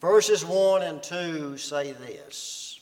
Verses 0.00 0.44
1 0.44 0.82
and 0.82 1.02
2 1.02 1.58
say 1.58 1.90
this 1.90 2.80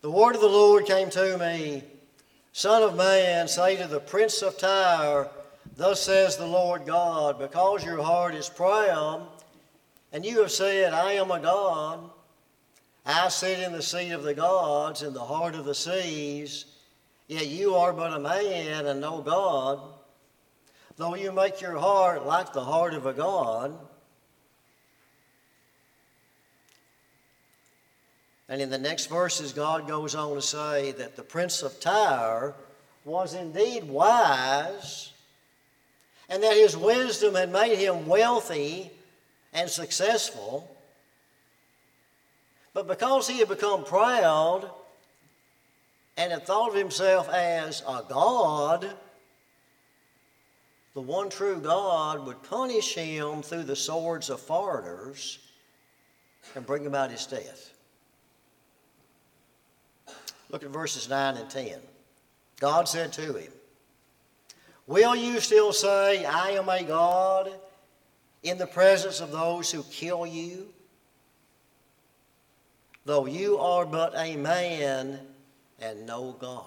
The 0.00 0.10
word 0.10 0.34
of 0.34 0.40
the 0.40 0.48
Lord 0.48 0.86
came 0.86 1.10
to 1.10 1.36
me 1.36 1.82
Son 2.56 2.82
of 2.82 2.96
man, 2.96 3.46
say 3.46 3.76
to 3.76 3.86
the 3.86 4.00
prince 4.00 4.40
of 4.40 4.56
Tyre, 4.56 5.28
Thus 5.76 6.00
says 6.00 6.38
the 6.38 6.46
Lord 6.46 6.86
God, 6.86 7.38
because 7.38 7.84
your 7.84 8.02
heart 8.02 8.34
is 8.34 8.48
proud, 8.48 9.28
and 10.10 10.24
you 10.24 10.40
have 10.40 10.50
said, 10.50 10.94
I 10.94 11.12
am 11.12 11.30
a 11.30 11.38
God, 11.38 12.08
I 13.04 13.28
sit 13.28 13.60
in 13.60 13.72
the 13.72 13.82
seat 13.82 14.12
of 14.12 14.22
the 14.22 14.32
gods 14.32 15.02
in 15.02 15.12
the 15.12 15.20
heart 15.20 15.54
of 15.54 15.66
the 15.66 15.74
seas, 15.74 16.64
yet 17.28 17.46
you 17.46 17.74
are 17.74 17.92
but 17.92 18.14
a 18.14 18.18
man 18.18 18.86
and 18.86 19.02
no 19.02 19.20
God. 19.20 19.78
Though 20.96 21.14
you 21.14 21.32
make 21.32 21.60
your 21.60 21.76
heart 21.76 22.24
like 22.24 22.54
the 22.54 22.64
heart 22.64 22.94
of 22.94 23.04
a 23.04 23.12
God, 23.12 23.78
And 28.48 28.62
in 28.62 28.70
the 28.70 28.78
next 28.78 29.06
verses, 29.06 29.52
God 29.52 29.88
goes 29.88 30.14
on 30.14 30.34
to 30.34 30.42
say 30.42 30.92
that 30.92 31.16
the 31.16 31.22
prince 31.22 31.62
of 31.62 31.80
Tyre 31.80 32.54
was 33.04 33.34
indeed 33.34 33.84
wise, 33.84 35.12
and 36.28 36.42
that 36.42 36.56
his 36.56 36.76
wisdom 36.76 37.34
had 37.34 37.52
made 37.52 37.78
him 37.78 38.06
wealthy 38.06 38.90
and 39.52 39.68
successful. 39.70 40.76
But 42.74 42.88
because 42.88 43.26
he 43.28 43.38
had 43.38 43.48
become 43.48 43.84
proud 43.84 44.70
and 46.16 46.32
had 46.32 46.46
thought 46.46 46.70
of 46.70 46.74
himself 46.74 47.28
as 47.28 47.82
a 47.86 48.02
God, 48.08 48.92
the 50.94 51.00
one 51.00 51.30
true 51.30 51.60
God 51.60 52.26
would 52.26 52.42
punish 52.42 52.94
him 52.94 53.42
through 53.42 53.64
the 53.64 53.76
swords 53.76 54.30
of 54.30 54.40
foreigners 54.40 55.38
and 56.54 56.66
bring 56.66 56.86
about 56.86 57.10
his 57.10 57.26
death. 57.26 57.72
Look 60.50 60.62
at 60.62 60.70
verses 60.70 61.08
9 61.08 61.36
and 61.36 61.50
10. 61.50 61.78
God 62.60 62.88
said 62.88 63.12
to 63.14 63.34
him, 63.34 63.52
Will 64.86 65.16
you 65.16 65.40
still 65.40 65.72
say, 65.72 66.24
I 66.24 66.50
am 66.50 66.68
a 66.68 66.82
God 66.82 67.50
in 68.42 68.56
the 68.56 68.66
presence 68.66 69.20
of 69.20 69.32
those 69.32 69.70
who 69.70 69.82
kill 69.84 70.26
you? 70.26 70.68
Though 73.04 73.26
you 73.26 73.58
are 73.58 73.84
but 73.84 74.12
a 74.16 74.36
man 74.36 75.20
and 75.80 76.06
no 76.06 76.36
God, 76.40 76.62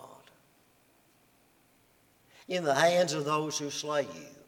in 2.48 2.64
the 2.64 2.76
hands 2.76 3.14
of 3.14 3.26
those 3.26 3.58
who 3.58 3.70
slay 3.70 4.04
you. 4.04 4.40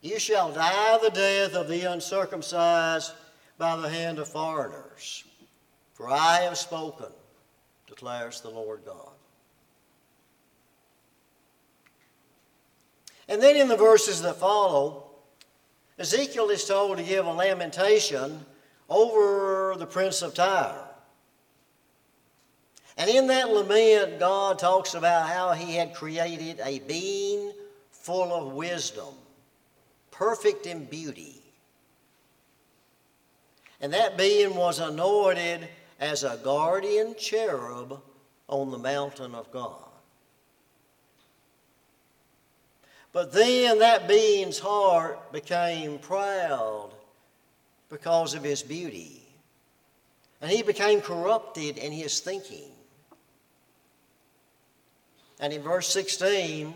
You 0.00 0.18
shall 0.18 0.52
die 0.52 0.98
the 1.02 1.10
death 1.10 1.54
of 1.54 1.68
the 1.68 1.84
uncircumcised 1.84 3.12
by 3.56 3.76
the 3.76 3.88
hand 3.88 4.18
of 4.18 4.28
foreigners. 4.28 5.24
For 5.94 6.10
I 6.10 6.38
have 6.42 6.58
spoken 6.58 7.12
declares 7.94 8.40
the 8.40 8.48
Lord 8.48 8.80
God. 8.86 9.10
And 13.28 13.42
then 13.42 13.54
in 13.54 13.68
the 13.68 13.76
verses 13.76 14.22
that 14.22 14.36
follow, 14.36 15.10
Ezekiel 15.98 16.48
is 16.48 16.64
told 16.64 16.96
to 16.96 17.04
give 17.04 17.26
a 17.26 17.30
lamentation 17.30 18.46
over 18.88 19.74
the 19.78 19.84
prince 19.84 20.22
of 20.22 20.32
Tyre. 20.32 20.88
And 22.96 23.10
in 23.10 23.26
that 23.26 23.50
lament, 23.50 24.18
God 24.18 24.58
talks 24.58 24.94
about 24.94 25.28
how 25.28 25.52
he 25.52 25.76
had 25.76 25.94
created 25.94 26.60
a 26.64 26.78
being 26.80 27.52
full 27.90 28.32
of 28.32 28.54
wisdom, 28.54 29.14
perfect 30.10 30.66
in 30.66 30.86
beauty. 30.86 31.42
And 33.82 33.92
that 33.92 34.16
being 34.16 34.56
was 34.56 34.78
anointed 34.78 35.68
as 36.02 36.24
a 36.24 36.36
guardian 36.42 37.14
cherub 37.16 38.02
on 38.48 38.72
the 38.72 38.78
mountain 38.78 39.36
of 39.36 39.52
God. 39.52 39.84
But 43.12 43.32
then 43.32 43.78
that 43.78 44.08
being's 44.08 44.58
heart 44.58 45.32
became 45.32 46.00
proud 46.00 46.90
because 47.88 48.34
of 48.34 48.42
his 48.42 48.64
beauty. 48.64 49.22
And 50.40 50.50
he 50.50 50.64
became 50.64 51.00
corrupted 51.00 51.78
in 51.78 51.92
his 51.92 52.18
thinking. 52.18 52.72
And 55.38 55.52
in 55.52 55.62
verse 55.62 55.86
16, 55.86 56.74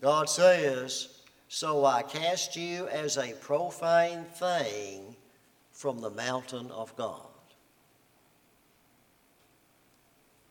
God 0.00 0.28
says, 0.28 1.20
So 1.46 1.84
I 1.84 2.02
cast 2.02 2.56
you 2.56 2.88
as 2.88 3.18
a 3.18 3.34
profane 3.34 4.24
thing 4.24 5.14
from 5.70 6.00
the 6.00 6.10
mountain 6.10 6.72
of 6.72 6.96
God. 6.96 7.29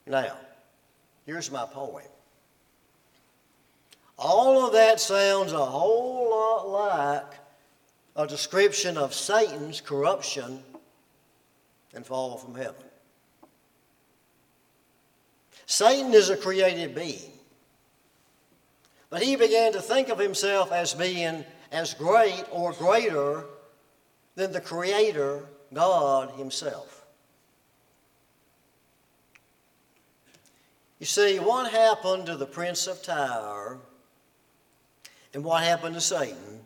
Now, 0.10 0.36
here's 1.26 1.52
my 1.52 1.66
point. 1.66 2.10
All 4.18 4.66
of 4.66 4.74
that 4.74 5.00
sounds 5.00 5.54
a 5.54 5.66
whole 5.66 6.30
lot 6.30 6.68
like 6.68 7.34
a 8.16 8.28
description 8.28 8.98
of 8.98 9.14
Satan's 9.14 9.80
corruption 9.80 10.62
and 11.94 12.06
fall 12.06 12.38
from 12.38 12.56
heaven. 12.56 12.84
Satan 15.68 16.14
is 16.14 16.30
a 16.30 16.36
created 16.36 16.96
being. 16.96 17.32
But 19.12 19.22
he 19.22 19.36
began 19.36 19.72
to 19.74 19.82
think 19.82 20.10
of 20.10 20.20
himself 20.20 20.72
as 20.72 20.94
being 20.94 21.46
as 21.72 21.94
great 21.94 22.44
or 22.52 22.74
greater 22.74 23.46
than 24.36 24.52
the 24.52 24.62
Creator, 24.62 25.46
God 25.74 26.32
Himself. 26.32 26.99
You 31.00 31.06
see, 31.06 31.40
what 31.40 31.72
happened 31.72 32.26
to 32.26 32.36
the 32.36 32.46
Prince 32.46 32.86
of 32.86 33.02
Tyre 33.02 33.78
and 35.34 35.44
what 35.44 35.64
happened 35.64 35.96
to 35.96 36.02
Satan 36.02 36.66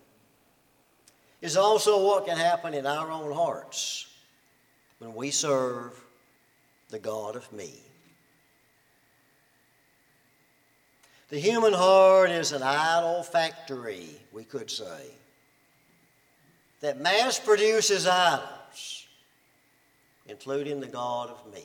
is 1.41 1.55
also 1.55 2.03
what 2.03 2.25
can 2.25 2.37
happen 2.37 2.73
in 2.73 2.87
our 2.87 3.11
own 3.11 3.31
hearts 3.31 4.07
when 4.97 5.13
we 5.13 5.29
serve 5.29 6.03
the 6.89 6.97
God 6.97 7.35
of 7.35 7.51
me. 7.53 7.73
The 11.29 11.39
human 11.39 11.73
heart 11.73 12.29
is 12.29 12.51
an 12.53 12.63
idol 12.63 13.23
factory, 13.23 14.07
we 14.31 14.43
could 14.43 14.69
say, 14.69 15.11
that 16.81 17.01
mass 17.01 17.39
produces 17.39 18.07
idols, 18.07 19.07
including 20.27 20.79
the 20.79 20.87
God 20.87 21.29
of 21.29 21.53
me. 21.53 21.63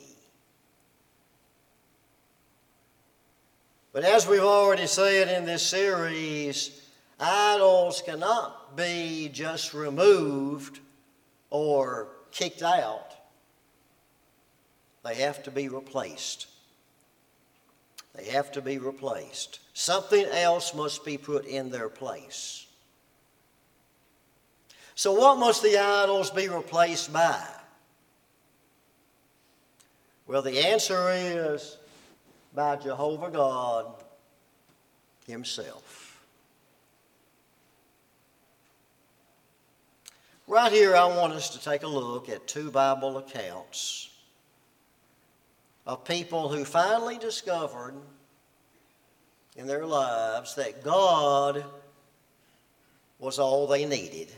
But 3.91 4.03
as 4.03 4.27
we've 4.27 4.39
already 4.39 4.85
said 4.85 5.29
in 5.29 5.45
this 5.45 5.63
series, 5.63 6.81
idols 7.19 8.03
cannot 8.05 8.77
be 8.77 9.29
just 9.33 9.73
removed 9.73 10.79
or 11.49 12.09
kicked 12.31 12.61
out, 12.61 13.13
they 15.03 15.15
have 15.15 15.41
to 15.43 15.51
be 15.51 15.69
replaced. 15.69 16.47
They 18.13 18.25
have 18.25 18.51
to 18.51 18.61
be 18.61 18.77
replaced. 18.77 19.59
Something 19.73 20.25
else 20.25 20.75
must 20.75 21.03
be 21.03 21.17
put 21.17 21.45
in 21.45 21.71
their 21.71 21.89
place. 21.89 22.67
So, 24.93 25.13
what 25.13 25.37
must 25.39 25.63
the 25.63 25.77
idols 25.77 26.29
be 26.29 26.49
replaced 26.49 27.13
by? 27.13 27.41
Well, 30.27 30.41
the 30.41 30.59
answer 30.59 31.09
is 31.11 31.77
by 32.59 32.75
Jehovah 32.75 33.31
God 33.31 33.85
Himself. 35.25 36.21
Right 40.45 40.69
here, 40.69 40.93
I 40.93 41.05
want 41.05 41.31
us 41.31 41.51
to 41.51 41.63
take 41.63 41.83
a 41.83 41.87
look 41.87 42.27
at 42.27 42.49
two 42.49 42.69
Bible 42.69 43.17
accounts 43.17 44.09
of 45.87 46.03
people 46.03 46.49
who 46.49 46.65
finally 46.65 47.17
discovered 47.17 47.93
in 49.55 49.65
their 49.65 49.85
lives 49.85 50.55
that 50.55 50.83
God 50.83 51.63
was 53.19 53.39
all 53.39 53.67
they 53.67 53.85
needed. 53.85 54.33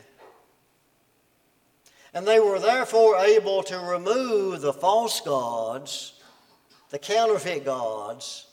And 2.13 2.27
they 2.27 2.39
were 2.39 2.60
therefore 2.60 3.17
able 3.17 3.63
to 3.63 3.79
remove 3.79 4.62
the 4.62 4.73
false 4.73 5.21
gods, 5.21 6.20
the 6.91 6.99
counterfeit 6.99 7.65
gods, 7.65 8.47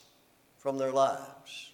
from 0.59 0.77
their 0.77 0.92
lives. 0.92 1.72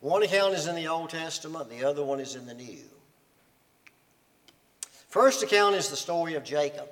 One 0.00 0.22
account 0.22 0.54
is 0.54 0.66
in 0.66 0.76
the 0.76 0.88
Old 0.88 1.10
Testament, 1.10 1.68
the 1.68 1.84
other 1.84 2.04
one 2.04 2.20
is 2.20 2.36
in 2.36 2.46
the 2.46 2.54
New. 2.54 2.78
First 5.08 5.42
account 5.42 5.74
is 5.74 5.88
the 5.88 5.96
story 5.96 6.34
of 6.34 6.44
Jacob. 6.44 6.88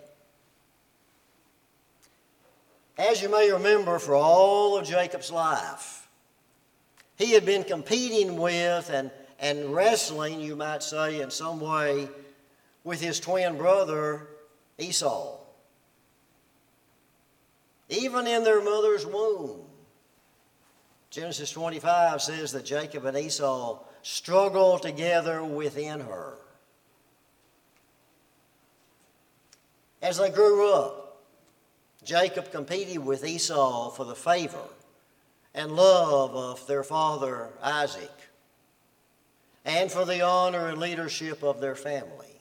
As 2.96 3.22
you 3.22 3.28
may 3.28 3.50
remember, 3.50 3.98
for 3.98 4.14
all 4.14 4.76
of 4.76 4.86
Jacob's 4.86 5.30
life, 5.30 6.08
he 7.16 7.32
had 7.32 7.44
been 7.44 7.64
competing 7.64 8.36
with 8.36 8.90
and, 8.90 9.10
and 9.38 9.74
wrestling, 9.74 10.40
you 10.40 10.56
might 10.56 10.82
say, 10.82 11.20
in 11.20 11.30
some 11.30 11.60
way, 11.60 12.08
with 12.82 13.00
his 13.00 13.20
twin 13.20 13.56
brother 13.56 14.28
Esau. 14.78 15.43
Even 17.88 18.26
in 18.26 18.44
their 18.44 18.62
mother's 18.62 19.06
womb. 19.06 19.60
Genesis 21.10 21.50
25 21.52 22.22
says 22.22 22.52
that 22.52 22.64
Jacob 22.64 23.04
and 23.04 23.16
Esau 23.16 23.78
struggled 24.02 24.82
together 24.82 25.44
within 25.44 26.00
her. 26.00 26.38
As 30.02 30.18
they 30.18 30.30
grew 30.30 30.72
up, 30.72 31.22
Jacob 32.04 32.50
competed 32.50 32.98
with 32.98 33.24
Esau 33.24 33.90
for 33.90 34.04
the 34.04 34.14
favor 34.14 34.68
and 35.54 35.72
love 35.72 36.34
of 36.34 36.66
their 36.66 36.82
father 36.82 37.48
Isaac 37.62 38.10
and 39.64 39.90
for 39.90 40.04
the 40.04 40.20
honor 40.20 40.68
and 40.68 40.78
leadership 40.78 41.42
of 41.42 41.60
their 41.60 41.74
family. 41.74 42.40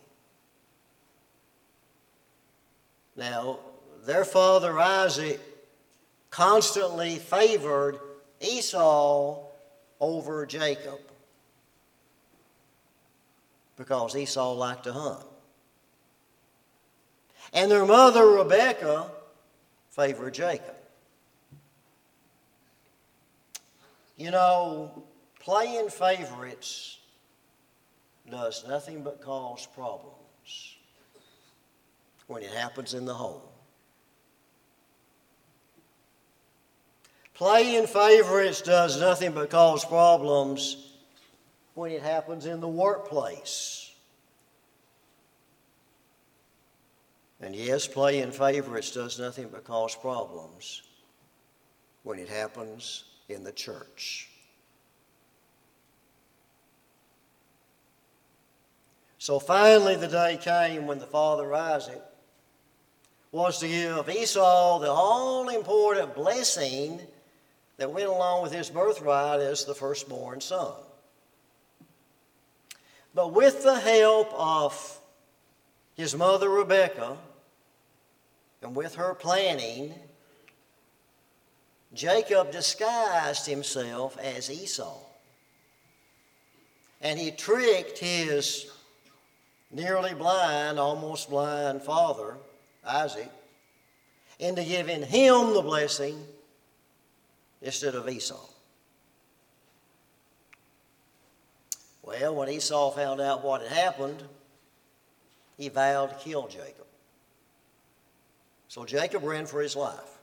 Now, 3.15 3.59
their 4.05 4.25
father 4.25 4.79
Isaac 4.79 5.39
constantly 6.29 7.15
favored 7.15 7.99
Esau 8.41 9.45
over 9.99 10.45
Jacob 10.45 10.99
because 13.77 14.15
Esau 14.15 14.53
liked 14.53 14.83
to 14.85 14.93
hunt. 14.93 15.23
And 17.53 17.69
their 17.69 17.85
mother 17.85 18.25
Rebekah 18.25 19.11
favored 19.91 20.33
Jacob. 20.33 20.75
You 24.17 24.31
know, 24.31 25.03
playing 25.39 25.89
favorites 25.89 26.97
does 28.29 28.65
nothing 28.67 29.03
but 29.03 29.21
cause 29.21 29.67
problems 29.67 30.77
when 32.27 32.41
it 32.41 32.51
happens 32.51 32.93
in 32.93 33.05
the 33.05 33.13
home. 33.13 33.41
Playing 37.43 37.87
favorites 37.87 38.61
does 38.61 39.01
nothing 39.01 39.33
but 39.33 39.49
cause 39.49 39.83
problems 39.83 40.93
when 41.73 41.91
it 41.91 42.01
happens 42.01 42.45
in 42.45 42.61
the 42.61 42.69
workplace. 42.69 43.91
And 47.41 47.53
yes, 47.53 47.85
playing 47.85 48.31
favorites 48.31 48.91
does 48.91 49.19
nothing 49.19 49.49
but 49.51 49.65
cause 49.65 49.93
problems 49.93 50.83
when 52.03 52.17
it 52.17 52.29
happens 52.29 53.03
in 53.27 53.43
the 53.43 53.51
church. 53.51 54.29
So 59.17 59.37
finally, 59.37 59.97
the 59.97 60.07
day 60.07 60.39
came 60.41 60.87
when 60.87 60.99
the 60.99 61.07
father 61.07 61.53
Isaac 61.53 62.01
was 63.33 63.59
to 63.59 63.67
give 63.67 64.07
Esau 64.07 64.79
the 64.79 64.89
all 64.89 65.49
important 65.49 66.15
blessing 66.15 67.01
that 67.83 67.91
went 67.91 68.07
along 68.07 68.41
with 68.41 68.53
his 68.53 68.69
birthright 68.69 69.41
as 69.41 69.65
the 69.65 69.75
firstborn 69.75 70.39
son. 70.39 70.71
But 73.13 73.33
with 73.33 73.61
the 73.61 73.77
help 73.77 74.33
of 74.35 75.01
his 75.93 76.15
mother 76.15 76.47
Rebekah, 76.47 77.17
and 78.61 78.73
with 78.73 78.95
her 78.95 79.13
planning, 79.13 79.93
Jacob 81.93 82.53
disguised 82.53 83.45
himself 83.45 84.17
as 84.17 84.49
Esau. 84.49 84.99
And 87.01 87.19
he 87.19 87.31
tricked 87.31 87.99
his 87.99 88.71
nearly 89.71 90.13
blind, 90.13 90.79
almost 90.79 91.29
blind 91.29 91.81
father, 91.81 92.37
Isaac, 92.87 93.29
into 94.39 94.63
giving 94.63 95.03
him 95.03 95.53
the 95.53 95.61
blessing 95.61 96.25
instead 97.63 97.95
of 97.95 98.07
Esau. 98.07 98.45
Well, 102.03 102.35
when 102.35 102.49
Esau 102.49 102.91
found 102.91 103.21
out 103.21 103.43
what 103.43 103.61
had 103.61 103.71
happened, 103.71 104.21
he 105.57 105.69
vowed 105.69 106.09
to 106.09 106.15
kill 106.15 106.47
Jacob. 106.47 106.85
So 108.67 108.85
Jacob 108.85 109.23
ran 109.23 109.45
for 109.45 109.61
his 109.61 109.75
life. 109.75 110.19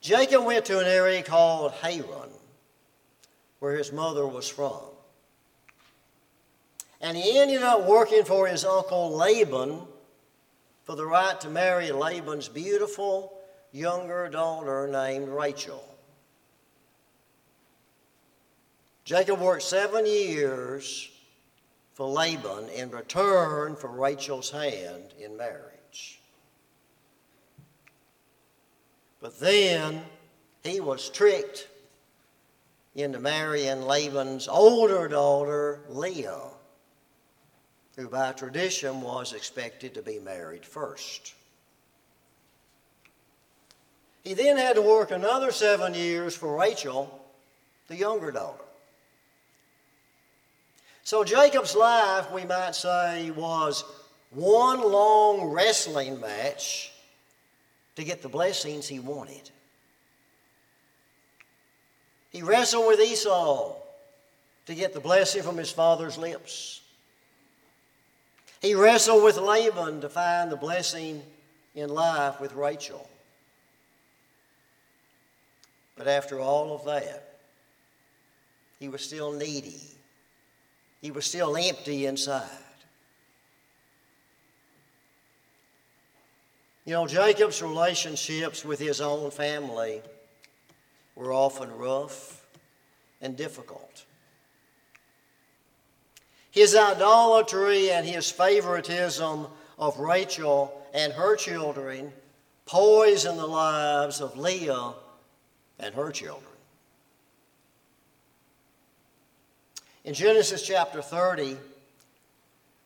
Jacob 0.00 0.44
went 0.44 0.64
to 0.66 0.78
an 0.78 0.86
area 0.86 1.22
called 1.22 1.72
Haran, 1.72 2.30
where 3.58 3.76
his 3.76 3.92
mother 3.92 4.26
was 4.26 4.48
from. 4.48 4.80
And 7.00 7.16
he 7.16 7.38
ended 7.38 7.62
up 7.62 7.86
working 7.86 8.24
for 8.24 8.46
his 8.46 8.64
uncle 8.64 9.14
Laban 9.14 9.82
for 10.84 10.96
the 10.96 11.04
right 11.04 11.38
to 11.42 11.50
marry 11.50 11.92
Laban's 11.92 12.48
beautiful 12.48 13.37
younger 13.72 14.28
daughter 14.28 14.88
named 14.88 15.28
Rachel. 15.28 15.84
Jacob 19.04 19.40
worked 19.40 19.62
seven 19.62 20.04
years 20.04 21.10
for 21.94 22.06
Laban 22.06 22.68
in 22.68 22.90
return 22.90 23.74
for 23.74 23.88
Rachel's 23.88 24.50
hand 24.50 25.14
in 25.18 25.36
marriage. 25.36 26.20
But 29.20 29.40
then 29.40 30.02
he 30.62 30.80
was 30.80 31.08
tricked 31.10 31.68
into 32.94 33.18
marrying 33.18 33.82
Laban's 33.82 34.46
older 34.46 35.08
daughter, 35.08 35.80
Leah, 35.88 36.50
who 37.96 38.08
by 38.08 38.32
tradition 38.32 39.00
was 39.00 39.32
expected 39.32 39.94
to 39.94 40.02
be 40.02 40.18
married 40.18 40.64
first. 40.64 41.34
He 44.28 44.34
then 44.34 44.58
had 44.58 44.74
to 44.74 44.82
work 44.82 45.10
another 45.10 45.50
seven 45.50 45.94
years 45.94 46.36
for 46.36 46.54
Rachel, 46.54 47.18
the 47.86 47.96
younger 47.96 48.30
daughter. 48.30 48.62
So 51.02 51.24
Jacob's 51.24 51.74
life, 51.74 52.30
we 52.30 52.44
might 52.44 52.74
say, 52.74 53.30
was 53.30 53.84
one 54.28 54.82
long 54.82 55.48
wrestling 55.48 56.20
match 56.20 56.92
to 57.96 58.04
get 58.04 58.20
the 58.20 58.28
blessings 58.28 58.86
he 58.86 59.00
wanted. 59.00 59.48
He 62.28 62.42
wrestled 62.42 62.86
with 62.86 63.00
Esau 63.00 63.76
to 64.66 64.74
get 64.74 64.92
the 64.92 65.00
blessing 65.00 65.42
from 65.42 65.56
his 65.56 65.70
father's 65.70 66.18
lips. 66.18 66.82
He 68.60 68.74
wrestled 68.74 69.24
with 69.24 69.38
Laban 69.38 70.02
to 70.02 70.10
find 70.10 70.52
the 70.52 70.56
blessing 70.56 71.22
in 71.74 71.88
life 71.88 72.42
with 72.42 72.52
Rachel. 72.52 73.08
But 75.98 76.06
after 76.06 76.38
all 76.38 76.72
of 76.72 76.84
that, 76.84 77.40
he 78.78 78.88
was 78.88 79.02
still 79.02 79.32
needy. 79.32 79.80
He 81.02 81.10
was 81.10 81.26
still 81.26 81.56
empty 81.56 82.06
inside. 82.06 82.48
You 86.84 86.92
know, 86.94 87.08
Jacob's 87.08 87.60
relationships 87.60 88.64
with 88.64 88.78
his 88.78 89.00
own 89.00 89.32
family 89.32 90.00
were 91.16 91.32
often 91.32 91.70
rough 91.76 92.46
and 93.20 93.36
difficult. 93.36 94.04
His 96.52 96.76
idolatry 96.76 97.90
and 97.90 98.06
his 98.06 98.30
favoritism 98.30 99.48
of 99.78 99.98
Rachel 99.98 100.80
and 100.94 101.12
her 101.12 101.34
children 101.34 102.12
poisoned 102.66 103.38
the 103.38 103.46
lives 103.46 104.20
of 104.20 104.38
Leah 104.38 104.94
and 105.78 105.94
her 105.94 106.10
children. 106.10 106.44
In 110.04 110.14
Genesis 110.14 110.62
chapter 110.62 111.02
30, 111.02 111.56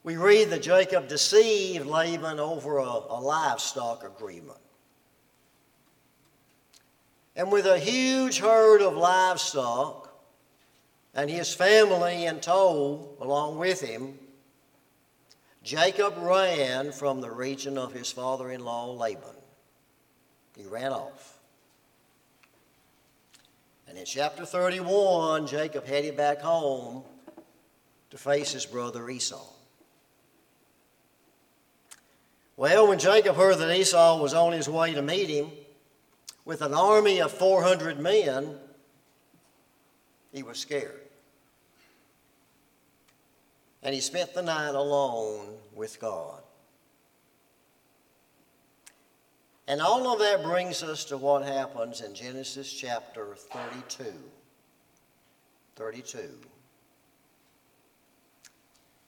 we 0.02 0.16
read 0.16 0.50
that 0.50 0.62
Jacob 0.62 1.09
deceived 1.09 1.87
Laban 1.87 2.40
over 2.40 2.78
a, 2.78 2.83
a 2.85 3.20
livestock 3.20 4.05
agreement. 4.05 4.59
And 7.37 7.50
with 7.50 7.66
a 7.66 7.78
huge 7.78 8.38
herd 8.38 8.83
of 8.83 8.96
livestock 8.96 10.12
and 11.14 11.31
his 11.31 11.55
family 11.55 12.26
in 12.26 12.40
tow 12.40 13.09
along 13.20 13.59
with 13.59 13.81
him, 13.81 14.18
Jacob 15.62 16.14
ran 16.18 16.90
from 16.90 17.20
the 17.20 17.31
region 17.31 17.78
of 17.78 17.92
his 17.92 18.11
father 18.11 18.50
in 18.50 18.64
law 18.64 18.92
Laban. 18.92 19.37
He 20.57 20.64
ran 20.64 20.92
off. 20.92 21.32
And 23.92 23.98
in 23.98 24.07
chapter 24.07 24.46
31, 24.46 25.46
Jacob 25.46 25.85
headed 25.85 26.16
back 26.16 26.40
home 26.40 27.02
to 28.09 28.16
face 28.16 28.50
his 28.50 28.64
brother 28.64 29.11
Esau. 29.11 29.44
Well, 32.57 32.88
when 32.88 32.98
Jacob 32.98 33.37
heard 33.37 33.59
that 33.59 33.76
Esau 33.76 34.18
was 34.18 34.33
on 34.33 34.55
his 34.55 34.66
way 34.66 34.94
to 34.94 35.02
meet 35.02 35.28
him 35.28 35.50
with 36.46 36.62
an 36.62 36.72
army 36.72 37.20
of 37.20 37.33
400 37.33 38.00
men, 38.00 38.57
he 40.33 40.42
was 40.42 40.57
scared. 40.57 41.02
And 43.83 43.94
he 43.94 44.00
spent 44.00 44.33
the 44.33 44.40
night 44.40 44.74
alone 44.74 45.48
with 45.74 46.00
God. 46.00 46.41
And 49.72 49.80
all 49.80 50.12
of 50.12 50.18
that 50.18 50.42
brings 50.42 50.82
us 50.82 51.06
to 51.06 51.16
what 51.16 51.46
happens 51.46 52.02
in 52.02 52.12
Genesis 52.12 52.70
chapter 52.70 53.35
32. 53.35 54.04
32. 55.76 56.28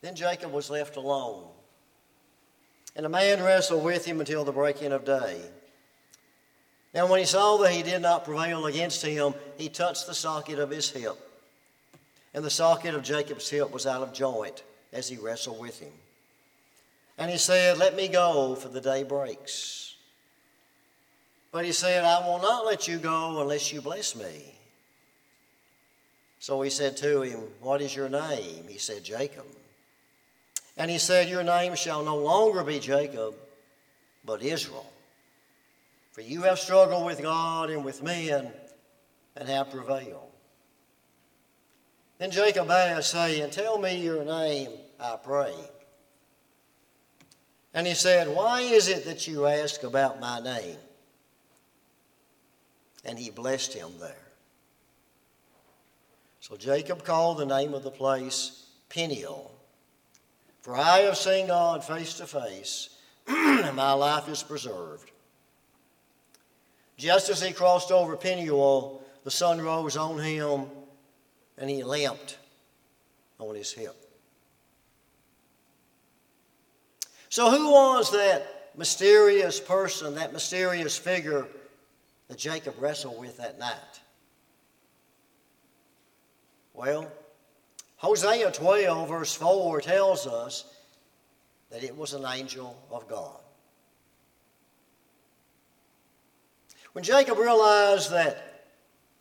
Then 0.01 0.17
Jacob 0.17 0.53
was 0.53 0.71
left 0.71 0.97
alone. 0.97 1.45
And 2.97 3.05
a 3.05 3.11
man 3.11 3.43
wrestled 3.43 3.85
with 3.85 4.07
him 4.07 4.21
until 4.21 4.43
the 4.43 4.53
breaking 4.53 4.93
of 4.93 5.05
day. 5.05 5.39
Now, 6.95 7.09
when 7.09 7.21
he 7.21 7.27
saw 7.27 7.59
that 7.59 7.71
he 7.71 7.83
did 7.83 8.01
not 8.01 8.25
prevail 8.25 8.65
against 8.65 9.05
him, 9.05 9.35
he 9.59 9.69
touched 9.69 10.07
the 10.07 10.15
socket 10.15 10.59
of 10.59 10.71
his 10.71 10.89
hip. 10.89 11.19
And 12.33 12.43
the 12.43 12.49
socket 12.49 12.95
of 12.95 13.03
Jacob's 13.03 13.51
hip 13.51 13.71
was 13.71 13.85
out 13.85 14.01
of 14.01 14.15
joint 14.15 14.63
as 14.95 15.11
he 15.11 15.19
wrestled 15.19 15.61
with 15.61 15.79
him. 15.79 15.93
And 17.19 17.31
he 17.31 17.37
said, 17.37 17.77
Let 17.77 17.95
me 17.95 18.09
go, 18.09 18.55
for 18.55 18.69
the 18.69 18.81
day 18.81 19.03
breaks. 19.03 19.84
But 21.55 21.65
he 21.65 21.71
said, 21.71 22.05
I 22.05 22.27
will 22.27 22.43
not 22.43 22.67
let 22.67 22.89
you 22.89 22.99
go 22.99 23.41
unless 23.41 23.73
you 23.73 23.81
bless 23.81 24.17
me. 24.17 24.57
So 26.41 26.61
he 26.63 26.69
said 26.69 26.97
to 26.97 27.23
him, 27.23 27.43
What 27.61 27.81
is 27.81 27.95
your 27.95 28.09
name? 28.09 28.65
He 28.69 28.77
said, 28.77 29.05
Jacob. 29.05 29.45
And 30.77 30.91
he 30.91 30.99
said, 30.99 31.29
Your 31.29 31.45
name 31.45 31.77
shall 31.77 32.03
no 32.03 32.17
longer 32.17 32.65
be 32.65 32.81
Jacob, 32.81 33.37
but 34.25 34.43
Israel. 34.43 34.91
For 36.11 36.23
you 36.23 36.43
have 36.43 36.59
struggled 36.59 37.07
with 37.07 37.23
God 37.23 37.71
and 37.71 37.85
with 37.85 38.03
men 38.03 38.51
and 39.37 39.49
have 39.49 39.71
prevailed. 39.71 40.33
Then 42.19 42.33
Jacob 42.33 42.69
asked, 42.69 43.13
saying, 43.13 43.53
Tell 43.53 43.79
me 43.79 44.03
your 44.03 44.25
name, 44.25 44.71
I 44.99 45.19
pray. 45.23 45.55
And 47.73 47.87
he 47.87 47.95
said, 47.95 48.27
Why 48.27 48.63
is 48.63 48.89
it 48.89 49.05
that 49.05 49.29
you 49.29 49.47
ask 49.47 49.85
about 49.85 50.19
my 50.19 50.41
name? 50.41 50.79
And 53.05 53.19
he 53.19 53.31
blessed 53.31 53.75
him 53.75 53.91
there. 54.01 54.17
So 56.41 56.57
Jacob 56.57 57.05
called 57.05 57.39
the 57.39 57.47
name 57.47 57.75
of 57.75 57.83
the 57.83 57.91
place 57.91 58.67
Peniel. 58.89 59.51
For 60.63 60.77
I 60.77 61.01
have 61.01 61.17
seen 61.17 61.47
God 61.49 61.85
face 61.85 62.15
to 62.15 62.27
face, 62.27 62.91
and 63.27 63.77
my 63.77 63.93
life 63.93 64.29
is 64.29 64.43
preserved. 64.43 65.11
Just 66.97 67.29
as 67.29 67.43
he 67.43 67.53
crossed 67.53 67.91
over 67.91 68.17
Penuel, 68.17 69.03
the 69.25 69.31
sun 69.31 69.61
rose 69.61 69.97
on 69.97 70.19
him, 70.19 70.67
and 71.59 71.69
he 71.69 71.83
limped 71.83 72.39
on 73.39 73.55
his 73.55 73.73
hip. 73.73 73.97
So, 77.29 77.51
who 77.51 77.71
was 77.71 78.13
that 78.13 78.71
mysterious 78.77 79.59
person, 79.59 80.15
that 80.15 80.33
mysterious 80.33 80.97
figure 80.97 81.47
that 82.29 82.39
Jacob 82.39 82.75
wrestled 82.79 83.19
with 83.19 83.37
that 83.39 83.59
night? 83.59 84.01
Well, 86.73 87.11
Hosea 87.97 88.51
12, 88.51 89.09
verse 89.09 89.35
4 89.35 89.81
tells 89.81 90.27
us 90.27 90.65
that 91.71 91.83
it 91.85 91.97
was 91.97 92.13
an 92.13 92.25
angel 92.25 92.77
of 92.91 93.09
God. 93.09 93.41
When 96.93 97.03
Jacob 97.03 97.39
realized 97.39 98.13
that 98.13 98.67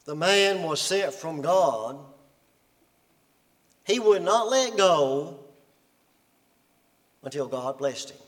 the 0.05 0.15
man 0.15 0.63
was 0.63 0.79
sent 0.79 1.13
from 1.13 1.41
God, 1.41 1.97
he 3.85 3.99
would 3.99 4.21
not 4.21 4.49
let 4.49 4.77
go 4.77 5.39
until 7.23 7.47
God 7.47 7.77
blessed 7.77 8.11
him. 8.11 8.22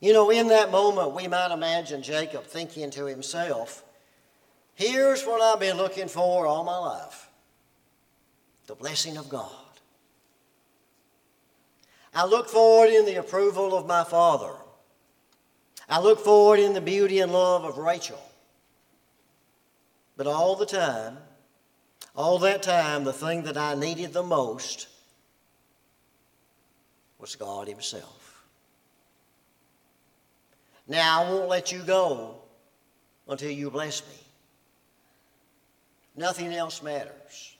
You 0.00 0.14
know, 0.14 0.30
in 0.30 0.48
that 0.48 0.70
moment, 0.70 1.12
we 1.12 1.28
might 1.28 1.52
imagine 1.52 2.02
Jacob 2.02 2.44
thinking 2.44 2.90
to 2.92 3.04
himself, 3.04 3.84
Here's 4.74 5.24
what 5.24 5.42
I've 5.42 5.60
been 5.60 5.76
looking 5.76 6.08
for 6.08 6.46
all 6.46 6.64
my 6.64 6.78
life 6.78 7.28
the 8.66 8.74
blessing 8.74 9.16
of 9.16 9.28
God. 9.28 9.50
I 12.14 12.24
look 12.24 12.48
forward 12.48 12.90
in 12.90 13.04
the 13.04 13.16
approval 13.16 13.76
of 13.76 13.86
my 13.86 14.04
father. 14.04 14.52
I 15.88 16.00
look 16.00 16.20
forward 16.20 16.60
in 16.60 16.72
the 16.72 16.80
beauty 16.80 17.18
and 17.18 17.32
love 17.32 17.64
of 17.64 17.78
Rachel. 17.78 18.22
But 20.16 20.26
all 20.26 20.54
the 20.54 20.66
time, 20.66 21.18
all 22.14 22.38
that 22.38 22.62
time, 22.62 23.04
the 23.04 23.12
thing 23.12 23.42
that 23.42 23.56
I 23.56 23.74
needed 23.74 24.12
the 24.12 24.22
most 24.22 24.88
was 27.18 27.36
God 27.36 27.68
Himself. 27.68 28.19
Now, 30.90 31.22
I 31.22 31.30
won't 31.30 31.48
let 31.48 31.70
you 31.70 31.78
go 31.84 32.34
until 33.28 33.52
you 33.52 33.70
bless 33.70 34.02
me. 34.02 34.26
Nothing 36.16 36.52
else 36.52 36.82
matters. 36.82 37.56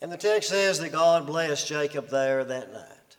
And 0.00 0.10
the 0.10 0.16
text 0.16 0.48
says 0.48 0.78
that 0.78 0.92
God 0.92 1.26
blessed 1.26 1.68
Jacob 1.68 2.08
there 2.08 2.42
that 2.42 2.72
night. 2.72 3.16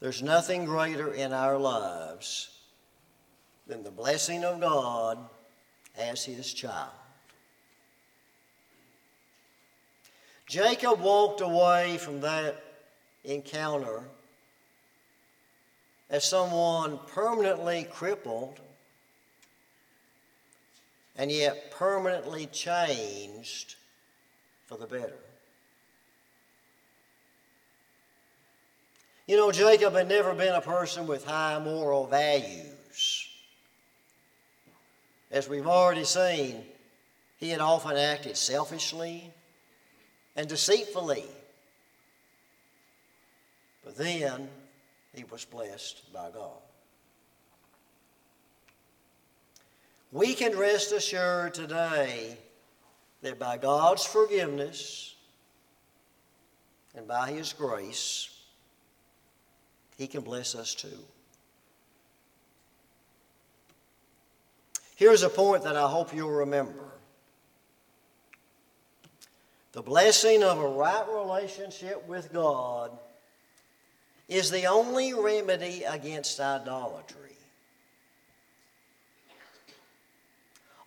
There's 0.00 0.22
nothing 0.22 0.64
greater 0.64 1.12
in 1.12 1.34
our 1.34 1.58
lives 1.58 2.58
than 3.66 3.82
the 3.82 3.90
blessing 3.90 4.44
of 4.44 4.60
God 4.62 5.18
as 5.94 6.24
his 6.24 6.54
child. 6.54 6.88
Jacob 10.48 11.00
walked 11.00 11.42
away 11.42 11.98
from 11.98 12.22
that 12.22 12.56
encounter 13.24 14.02
as 16.08 16.24
someone 16.24 16.98
permanently 17.06 17.84
crippled 17.84 18.58
and 21.16 21.30
yet 21.30 21.70
permanently 21.70 22.46
changed 22.46 23.74
for 24.66 24.78
the 24.78 24.86
better. 24.86 25.18
You 29.26 29.36
know, 29.36 29.52
Jacob 29.52 29.92
had 29.92 30.08
never 30.08 30.32
been 30.32 30.54
a 30.54 30.62
person 30.62 31.06
with 31.06 31.26
high 31.26 31.58
moral 31.58 32.06
values. 32.06 33.28
As 35.30 35.46
we've 35.46 35.66
already 35.66 36.04
seen, 36.04 36.64
he 37.36 37.50
had 37.50 37.60
often 37.60 37.98
acted 37.98 38.38
selfishly 38.38 39.30
and 40.38 40.48
deceitfully. 40.48 41.24
But 43.84 43.96
then 43.96 44.48
he 45.12 45.24
was 45.24 45.44
blessed 45.44 46.12
by 46.12 46.30
God. 46.30 46.62
We 50.12 50.34
can 50.34 50.56
rest 50.56 50.92
assured 50.92 51.54
today 51.54 52.38
that 53.22 53.38
by 53.38 53.58
God's 53.58 54.04
forgiveness 54.04 55.16
and 56.94 57.06
by 57.06 57.32
His 57.32 57.52
grace, 57.52 58.30
He 59.98 60.06
can 60.06 60.22
bless 60.22 60.54
us 60.54 60.74
too. 60.74 61.04
Here's 64.94 65.24
a 65.24 65.28
point 65.28 65.64
that 65.64 65.76
I 65.76 65.88
hope 65.88 66.14
you'll 66.14 66.30
remember. 66.30 66.97
The 69.78 69.84
blessing 69.84 70.42
of 70.42 70.58
a 70.58 70.66
right 70.66 71.06
relationship 71.08 72.04
with 72.08 72.32
God 72.32 72.90
is 74.28 74.50
the 74.50 74.66
only 74.66 75.14
remedy 75.14 75.84
against 75.84 76.40
idolatry. 76.40 77.36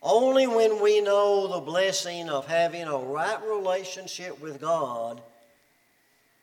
Only 0.04 0.46
when 0.46 0.82
we 0.82 1.00
know 1.00 1.48
the 1.48 1.62
blessing 1.62 2.28
of 2.28 2.48
having 2.48 2.84
a 2.84 2.98
right 2.98 3.42
relationship 3.50 4.42
with 4.42 4.60
God 4.60 5.22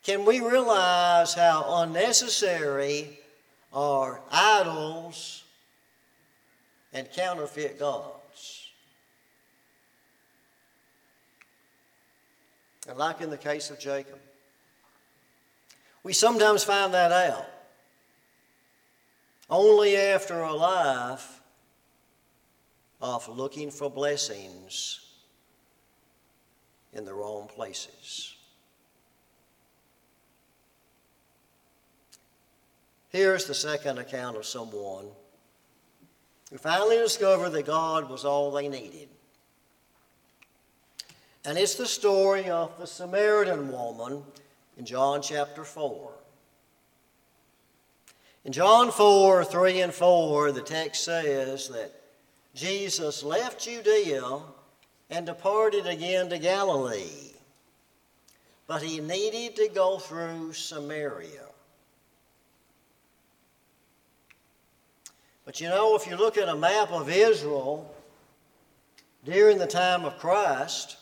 can 0.01 0.25
we 0.25 0.39
realize 0.39 1.35
how 1.35 1.83
unnecessary 1.83 3.19
are 3.71 4.21
idols 4.31 5.43
and 6.93 7.07
counterfeit 7.11 7.77
gods. 7.77 8.18
And 12.89 12.97
like 12.97 13.21
in 13.21 13.29
the 13.29 13.37
case 13.37 13.69
of 13.69 13.79
Jacob, 13.79 14.17
we 16.01 16.11
sometimes 16.11 16.63
find 16.63 16.91
that 16.95 17.11
out 17.11 17.45
only 19.47 19.95
after 19.95 20.41
a 20.41 20.53
life 20.53 21.39
of 22.99 23.29
looking 23.29 23.69
for 23.69 23.91
blessings 23.91 25.01
in 26.91 27.05
the 27.05 27.13
wrong 27.13 27.47
places. 27.47 28.35
Here's 33.09 33.45
the 33.45 33.53
second 33.53 33.99
account 33.99 34.35
of 34.35 34.47
someone 34.47 35.05
who 36.49 36.57
finally 36.57 36.97
discovered 36.97 37.51
that 37.51 37.67
God 37.67 38.09
was 38.09 38.25
all 38.25 38.49
they 38.49 38.67
needed. 38.67 39.09
And 41.45 41.57
it's 41.57 41.75
the 41.75 41.87
story 41.87 42.49
of 42.49 42.77
the 42.77 42.87
Samaritan 42.87 43.71
woman 43.71 44.23
in 44.77 44.85
John 44.85 45.21
chapter 45.21 45.63
4. 45.63 46.11
In 48.45 48.51
John 48.51 48.91
4 48.91 49.45
3 49.45 49.81
and 49.81 49.93
4, 49.93 50.51
the 50.51 50.61
text 50.61 51.03
says 51.03 51.69
that 51.69 51.91
Jesus 52.53 53.23
left 53.23 53.63
Judea 53.63 54.39
and 55.09 55.25
departed 55.25 55.87
again 55.87 56.29
to 56.29 56.37
Galilee, 56.37 57.33
but 58.67 58.81
he 58.81 58.99
needed 58.99 59.55
to 59.55 59.69
go 59.73 59.97
through 59.97 60.53
Samaria. 60.53 61.45
But 65.45 65.59
you 65.59 65.67
know, 65.67 65.95
if 65.95 66.05
you 66.05 66.15
look 66.15 66.37
at 66.37 66.47
a 66.47 66.55
map 66.55 66.91
of 66.91 67.09
Israel 67.09 67.91
during 69.25 69.57
the 69.57 69.65
time 69.65 70.05
of 70.05 70.19
Christ, 70.19 70.97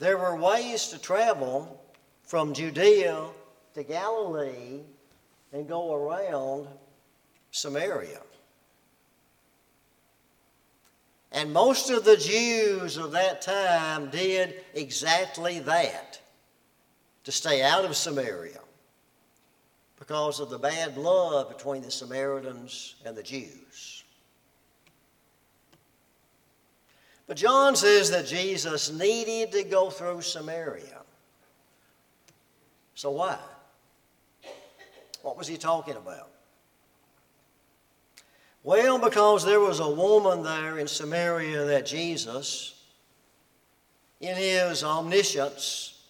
there 0.00 0.16
were 0.16 0.34
ways 0.34 0.88
to 0.88 0.98
travel 0.98 1.78
from 2.22 2.54
Judea 2.54 3.26
to 3.74 3.82
Galilee 3.84 4.80
and 5.52 5.68
go 5.68 5.94
around 5.94 6.66
Samaria. 7.50 8.20
And 11.32 11.52
most 11.52 11.90
of 11.90 12.04
the 12.04 12.16
Jews 12.16 12.96
of 12.96 13.12
that 13.12 13.42
time 13.42 14.08
did 14.10 14.64
exactly 14.74 15.60
that 15.60 16.18
to 17.24 17.30
stay 17.30 17.62
out 17.62 17.84
of 17.84 17.94
Samaria 17.94 18.60
because 19.98 20.40
of 20.40 20.48
the 20.48 20.58
bad 20.58 20.94
blood 20.94 21.54
between 21.54 21.82
the 21.82 21.90
Samaritans 21.90 22.96
and 23.04 23.14
the 23.14 23.22
Jews. 23.22 23.99
But 27.30 27.36
John 27.36 27.76
says 27.76 28.10
that 28.10 28.26
Jesus 28.26 28.90
needed 28.90 29.52
to 29.52 29.62
go 29.62 29.88
through 29.88 30.20
Samaria. 30.22 31.02
So 32.96 33.12
why? 33.12 33.38
What 35.22 35.38
was 35.38 35.46
he 35.46 35.56
talking 35.56 35.94
about? 35.94 36.28
Well, 38.64 38.98
because 38.98 39.44
there 39.44 39.60
was 39.60 39.78
a 39.78 39.88
woman 39.88 40.42
there 40.42 40.80
in 40.80 40.88
Samaria 40.88 41.66
that 41.66 41.86
Jesus, 41.86 42.82
in 44.18 44.34
his 44.34 44.82
omniscience, 44.82 46.02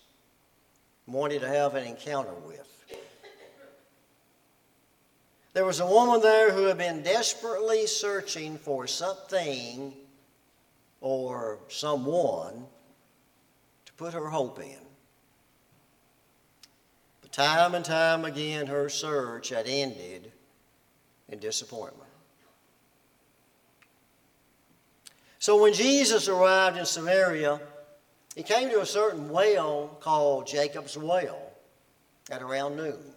wanted 1.06 1.42
to 1.42 1.48
have 1.48 1.74
an 1.74 1.86
encounter 1.86 2.32
with. 2.46 2.82
There 5.52 5.66
was 5.66 5.80
a 5.80 5.86
woman 5.86 6.22
there 6.22 6.50
who 6.50 6.62
had 6.62 6.78
been 6.78 7.02
desperately 7.02 7.86
searching 7.86 8.56
for 8.56 8.86
something 8.86 9.92
or 11.00 11.58
someone 11.68 12.66
to 13.86 13.92
put 13.94 14.14
her 14.14 14.28
hope 14.28 14.60
in. 14.60 14.78
But 17.22 17.32
time 17.32 17.74
and 17.74 17.84
time 17.84 18.24
again, 18.24 18.66
her 18.66 18.88
search 18.88 19.48
had 19.48 19.66
ended 19.66 20.32
in 21.28 21.38
disappointment. 21.38 22.10
So 25.38 25.62
when 25.62 25.72
Jesus 25.72 26.28
arrived 26.28 26.76
in 26.76 26.84
Samaria, 26.84 27.60
he 28.36 28.42
came 28.42 28.68
to 28.70 28.82
a 28.82 28.86
certain 28.86 29.30
well 29.30 29.96
called 30.00 30.46
Jacob's 30.46 30.98
Well 30.98 31.40
at 32.30 32.42
around 32.42 32.76
noon. 32.76 33.14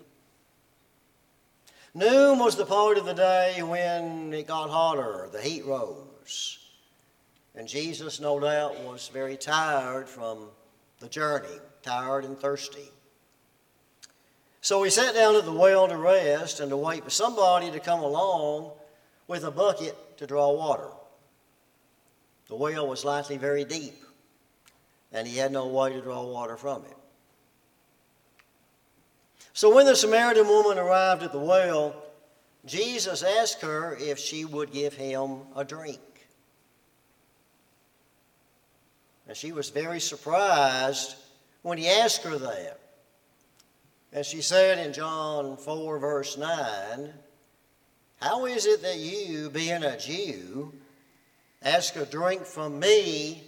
Noon 1.93 2.39
was 2.39 2.55
the 2.55 2.65
part 2.65 2.97
of 2.97 3.05
the 3.05 3.13
day 3.13 3.61
when 3.61 4.33
it 4.33 4.47
got 4.47 4.69
hotter, 4.69 5.29
the 5.31 5.41
heat 5.41 5.65
rose. 5.65 6.62
And 7.55 7.67
Jesus, 7.67 8.19
no 8.19 8.39
doubt, 8.39 8.79
was 8.83 9.09
very 9.09 9.37
tired 9.37 10.09
from 10.09 10.47
the 10.99 11.07
journey, 11.07 11.59
tired 11.83 12.25
and 12.25 12.37
thirsty. 12.37 12.91
So 14.61 14.81
he 14.81 14.89
sat 14.89 15.13
down 15.13 15.35
at 15.35 15.45
the 15.45 15.51
well 15.51 15.87
to 15.87 15.97
rest 15.97 16.59
and 16.59 16.69
to 16.69 16.77
wait 16.77 17.03
for 17.03 17.09
somebody 17.09 17.69
to 17.71 17.79
come 17.79 17.99
along 17.99 18.71
with 19.27 19.43
a 19.43 19.51
bucket 19.51 20.17
to 20.17 20.25
draw 20.25 20.51
water. 20.51 20.87
The 22.47 22.55
well 22.55 22.87
was 22.87 23.03
likely 23.03 23.37
very 23.37 23.65
deep, 23.65 23.95
and 25.11 25.27
he 25.27 25.37
had 25.37 25.51
no 25.51 25.67
way 25.67 25.91
to 25.93 26.01
draw 26.01 26.23
water 26.23 26.55
from 26.55 26.83
it. 26.85 26.97
So 29.53 29.73
when 29.73 29.85
the 29.85 29.95
Samaritan 29.95 30.47
woman 30.47 30.79
arrived 30.79 31.23
at 31.23 31.31
the 31.31 31.39
well, 31.39 31.95
Jesus 32.65 33.21
asked 33.21 33.61
her 33.61 33.95
if 33.99 34.17
she 34.17 34.45
would 34.45 34.71
give 34.71 34.93
him 34.93 35.41
a 35.55 35.63
drink. 35.63 35.99
And 39.27 39.37
she 39.37 39.51
was 39.51 39.69
very 39.69 39.99
surprised 39.99 41.15
when 41.61 41.77
he 41.77 41.87
asked 41.87 42.23
her 42.23 42.37
that. 42.37 42.79
And 44.11 44.25
she 44.25 44.41
said 44.41 44.85
in 44.85 44.93
John 44.93 45.57
4, 45.57 45.97
verse 45.97 46.37
9, 46.37 47.13
How 48.21 48.45
is 48.45 48.65
it 48.65 48.81
that 48.83 48.97
you, 48.97 49.49
being 49.49 49.83
a 49.83 49.97
Jew, 49.97 50.73
ask 51.63 51.95
a 51.95 52.05
drink 52.05 52.45
from 52.45 52.79
me, 52.79 53.43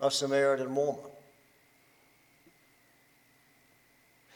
a 0.00 0.10
Samaritan 0.10 0.74
woman? 0.74 1.00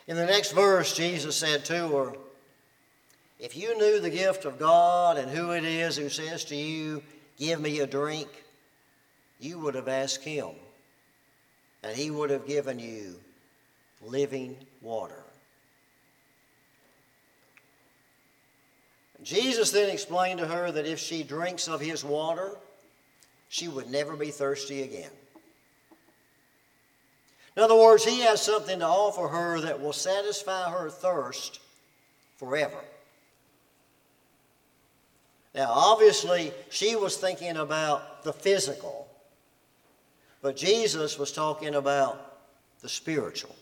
In 0.06 0.16
the 0.16 0.26
next 0.26 0.52
verse, 0.52 0.94
Jesus 0.94 1.36
said 1.36 1.64
to 1.66 1.88
her, 1.88 2.12
If 3.38 3.56
you 3.56 3.76
knew 3.76 4.00
the 4.00 4.10
gift 4.10 4.44
of 4.44 4.58
God 4.58 5.18
and 5.18 5.30
who 5.30 5.50
it 5.50 5.64
is 5.64 5.96
who 5.96 6.08
says 6.08 6.44
to 6.46 6.56
you, 6.56 7.02
Give 7.38 7.60
me 7.60 7.80
a 7.80 7.86
drink, 7.86 8.28
you 9.40 9.58
would 9.58 9.74
have 9.74 9.88
asked 9.88 10.24
him, 10.24 10.50
and 11.82 11.96
he 11.96 12.10
would 12.10 12.30
have 12.30 12.46
given 12.46 12.78
you 12.78 13.14
living 14.02 14.56
water. 14.80 15.22
Jesus 19.22 19.70
then 19.70 19.88
explained 19.88 20.38
to 20.40 20.46
her 20.46 20.70
that 20.70 20.86
if 20.86 20.98
she 20.98 21.22
drinks 21.22 21.66
of 21.66 21.80
his 21.80 22.04
water, 22.04 22.56
she 23.48 23.68
would 23.68 23.90
never 23.90 24.16
be 24.16 24.30
thirsty 24.30 24.82
again. 24.82 25.10
In 27.56 27.62
other 27.62 27.76
words, 27.76 28.04
he 28.04 28.20
has 28.20 28.42
something 28.42 28.80
to 28.80 28.86
offer 28.86 29.28
her 29.28 29.60
that 29.60 29.80
will 29.80 29.92
satisfy 29.92 30.70
her 30.70 30.90
thirst 30.90 31.60
forever. 32.36 32.80
Now, 35.54 35.70
obviously, 35.70 36.52
she 36.68 36.96
was 36.96 37.16
thinking 37.16 37.56
about 37.56 38.24
the 38.24 38.32
physical, 38.32 39.03
but 40.44 40.56
Jesus 40.56 41.18
was 41.18 41.32
talking 41.32 41.74
about 41.74 42.36
the 42.82 42.88
spiritual. 42.90 43.56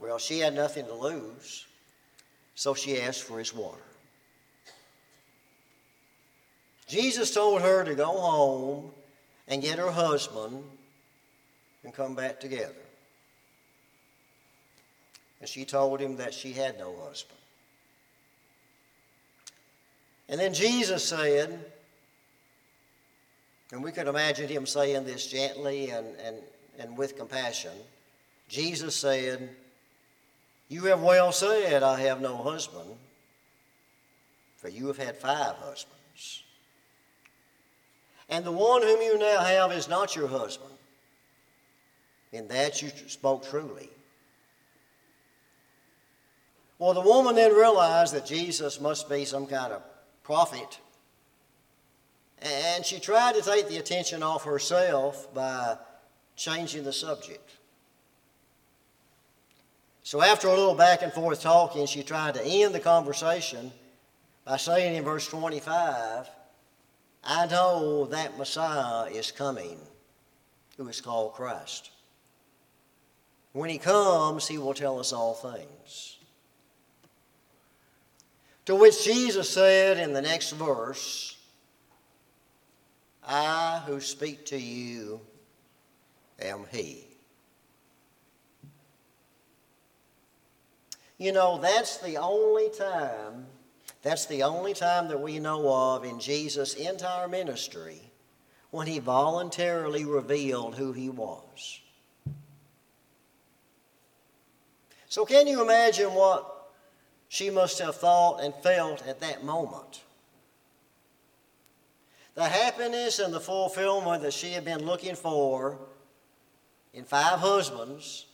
Well, 0.00 0.18
she 0.18 0.40
had 0.40 0.52
nothing 0.52 0.84
to 0.86 0.92
lose, 0.92 1.64
so 2.56 2.74
she 2.74 3.00
asked 3.00 3.22
for 3.22 3.38
his 3.38 3.54
water. 3.54 3.84
Jesus 6.88 7.32
told 7.32 7.62
her 7.62 7.84
to 7.84 7.94
go 7.94 8.06
home 8.06 8.90
and 9.46 9.62
get 9.62 9.78
her 9.78 9.92
husband 9.92 10.64
and 11.84 11.94
come 11.94 12.16
back 12.16 12.40
together. 12.40 12.74
And 15.38 15.48
she 15.48 15.64
told 15.64 16.00
him 16.00 16.16
that 16.16 16.34
she 16.34 16.50
had 16.52 16.80
no 16.80 16.92
husband. 16.96 17.38
And 20.28 20.40
then 20.40 20.52
Jesus 20.52 21.04
said, 21.04 21.74
and 23.72 23.82
we 23.82 23.92
could 23.92 24.06
imagine 24.06 24.48
him 24.48 24.66
saying 24.66 25.04
this 25.04 25.26
gently 25.26 25.90
and, 25.90 26.06
and, 26.24 26.36
and 26.78 26.96
with 26.96 27.16
compassion. 27.16 27.72
Jesus 28.48 28.94
said, 28.94 29.48
You 30.68 30.84
have 30.84 31.02
well 31.02 31.32
said, 31.32 31.82
I 31.82 32.00
have 32.00 32.20
no 32.20 32.36
husband, 32.36 32.90
for 34.56 34.68
you 34.68 34.86
have 34.86 34.98
had 34.98 35.16
five 35.16 35.56
husbands. 35.56 36.42
And 38.28 38.44
the 38.44 38.52
one 38.52 38.82
whom 38.82 39.00
you 39.02 39.18
now 39.18 39.40
have 39.40 39.72
is 39.72 39.88
not 39.88 40.16
your 40.16 40.28
husband. 40.28 40.70
In 42.32 42.48
that 42.48 42.82
you 42.82 42.90
spoke 43.06 43.48
truly. 43.48 43.88
Well, 46.78 46.92
the 46.92 47.00
woman 47.00 47.36
then 47.36 47.52
realized 47.52 48.14
that 48.14 48.26
Jesus 48.26 48.80
must 48.80 49.08
be 49.08 49.24
some 49.24 49.46
kind 49.46 49.72
of 49.72 49.82
prophet. 50.22 50.78
And 52.42 52.84
she 52.84 53.00
tried 53.00 53.34
to 53.34 53.42
take 53.42 53.68
the 53.68 53.78
attention 53.78 54.22
off 54.22 54.44
herself 54.44 55.32
by 55.34 55.76
changing 56.36 56.84
the 56.84 56.92
subject. 56.92 57.50
So, 60.02 60.22
after 60.22 60.46
a 60.46 60.54
little 60.54 60.74
back 60.74 61.02
and 61.02 61.12
forth 61.12 61.42
talking, 61.42 61.86
she 61.86 62.02
tried 62.02 62.34
to 62.34 62.44
end 62.44 62.74
the 62.74 62.80
conversation 62.80 63.72
by 64.44 64.56
saying 64.56 64.94
in 64.94 65.02
verse 65.02 65.26
25, 65.26 66.30
I 67.24 67.46
know 67.46 68.06
that 68.06 68.38
Messiah 68.38 69.10
is 69.10 69.32
coming, 69.32 69.78
who 70.76 70.86
is 70.86 71.00
called 71.00 71.34
Christ. 71.34 71.90
When 73.52 73.68
he 73.68 73.78
comes, 73.78 74.46
he 74.46 74.58
will 74.58 74.74
tell 74.74 75.00
us 75.00 75.12
all 75.12 75.34
things. 75.34 76.18
To 78.66 78.76
which 78.76 79.04
Jesus 79.04 79.48
said 79.48 79.98
in 79.98 80.12
the 80.12 80.22
next 80.22 80.50
verse, 80.52 81.35
I 83.26 83.82
who 83.86 84.00
speak 84.00 84.46
to 84.46 84.58
you 84.58 85.20
am 86.40 86.66
he. 86.70 87.04
You 91.18 91.32
know, 91.32 91.58
that's 91.58 91.98
the 91.98 92.18
only 92.18 92.68
time 92.70 93.46
that's 94.06 94.26
the 94.26 94.44
only 94.44 94.72
time 94.72 95.08
that 95.08 95.20
we 95.20 95.40
know 95.40 95.68
of 95.68 96.04
in 96.04 96.20
Jesus' 96.20 96.74
entire 96.74 97.26
ministry 97.26 98.00
when 98.70 98.86
he 98.86 99.00
voluntarily 99.00 100.04
revealed 100.04 100.76
who 100.76 100.92
he 100.92 101.08
was. 101.08 101.80
So, 105.08 105.24
can 105.24 105.48
you 105.48 105.62
imagine 105.62 106.14
what 106.14 106.68
she 107.28 107.50
must 107.50 107.80
have 107.80 107.96
thought 107.96 108.40
and 108.40 108.54
felt 108.54 109.04
at 109.04 109.20
that 109.22 109.42
moment? 109.42 110.02
The 112.36 112.44
happiness 112.44 113.18
and 113.18 113.32
the 113.32 113.40
fulfillment 113.40 114.22
that 114.22 114.34
she 114.34 114.52
had 114.52 114.64
been 114.64 114.84
looking 114.84 115.14
for 115.14 115.78
in 116.92 117.04
five 117.04 117.38
husbands 117.38 118.26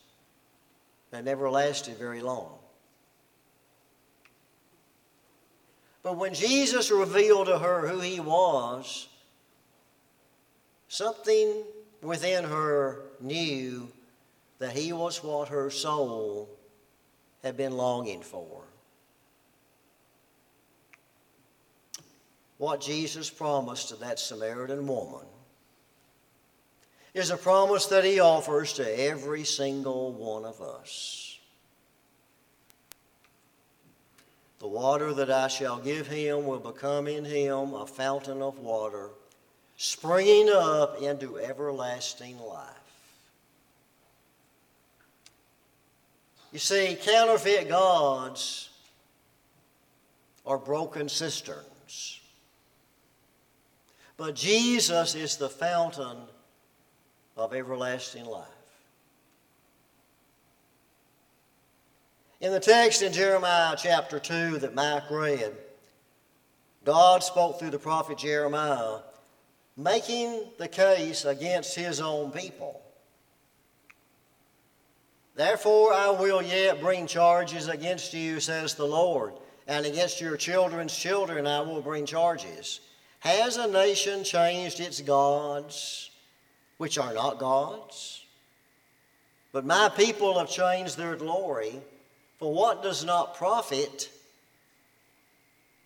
that 1.13 1.25
never 1.25 1.49
lasted 1.49 1.97
very 1.99 2.21
long. 2.21 2.59
But 6.03 6.17
when 6.17 6.35
Jesus 6.35 6.91
revealed 6.91 7.47
to 7.47 7.61
her 7.61 7.87
who 7.87 8.01
he 8.01 8.19
was, 8.19 9.07
something 10.89 11.63
within 12.03 12.43
her 12.43 13.03
knew 13.21 13.89
that 14.59 14.73
he 14.73 14.93
was 14.93 15.23
what 15.23 15.49
her 15.49 15.71
soul 15.71 16.51
had 17.45 17.57
been 17.57 17.77
longing 17.77 18.23
for. 18.23 18.65
What 22.63 22.81
Jesus 22.81 23.29
promised 23.29 23.89
to 23.89 23.97
that 23.97 24.21
Samaritan 24.21 24.87
woman 24.87 25.27
is 27.13 27.31
a 27.31 27.37
promise 27.37 27.87
that 27.87 28.05
he 28.05 28.21
offers 28.21 28.75
to 28.75 29.01
every 29.01 29.43
single 29.43 30.13
one 30.13 30.45
of 30.45 30.63
us. 30.63 31.41
The 34.61 34.69
water 34.69 35.13
that 35.13 35.29
I 35.29 35.49
shall 35.49 35.79
give 35.79 36.07
him 36.07 36.47
will 36.47 36.61
become 36.61 37.09
in 37.09 37.25
him 37.25 37.75
a 37.75 37.85
fountain 37.85 38.41
of 38.41 38.61
water, 38.61 39.09
springing 39.77 40.49
up 40.49 41.03
into 41.03 41.41
everlasting 41.41 42.39
life. 42.39 42.69
You 46.53 46.61
see, 46.61 46.97
counterfeit 47.03 47.69
gods 47.69 48.69
are 50.47 50.59
broken 50.59 51.09
cisterns. 51.09 51.67
But 54.17 54.35
Jesus 54.35 55.15
is 55.15 55.37
the 55.37 55.49
fountain 55.49 56.19
of 57.37 57.55
everlasting 57.55 58.25
life. 58.25 58.47
In 62.41 62.53
the 62.53 62.61
text 62.61 63.03
in 63.03 63.13
Jeremiah 63.13 63.77
chapter 63.79 64.19
2 64.19 64.59
that 64.59 64.75
Mike 64.75 65.11
read, 65.11 65.53
God 66.85 67.23
spoke 67.23 67.59
through 67.59 67.71
the 67.71 67.79
prophet 67.79 68.19
Jeremiah, 68.19 68.99
making 69.77 70.45
the 70.59 70.67
case 70.67 71.25
against 71.25 71.77
his 71.77 72.01
own 72.01 72.33
people. 72.33 72.83
Therefore, 75.35 75.95
I 75.95 76.11
will 76.11 76.43
yet 76.43 76.81
bring 76.81 77.07
charges 77.07 77.69
against 77.69 78.13
you, 78.13 78.41
says 78.41 78.75
the 78.75 78.85
Lord, 78.85 79.35
and 79.67 79.87
against 79.87 80.21
your 80.21 80.37
children's 80.37 80.97
children 80.97 81.47
I 81.47 81.61
will 81.61 81.81
bring 81.81 82.05
charges. 82.05 82.81
Has 83.23 83.57
a 83.57 83.69
nation 83.69 84.25
changed 84.25 84.81
its 84.81 85.01
gods, 85.01 86.11
which 86.79 86.99
are 86.99 87.15
not 87.15 87.39
gods? 87.39 88.25
But 89.53 89.65
my 89.65 89.91
people 89.97 90.39
have 90.39 90.51
changed 90.51 90.97
their 90.97 91.15
glory 91.15 91.81
for 92.43 92.53
what 92.53 92.83
does 92.83 93.05
not 93.05 93.37
profit? 93.37 94.11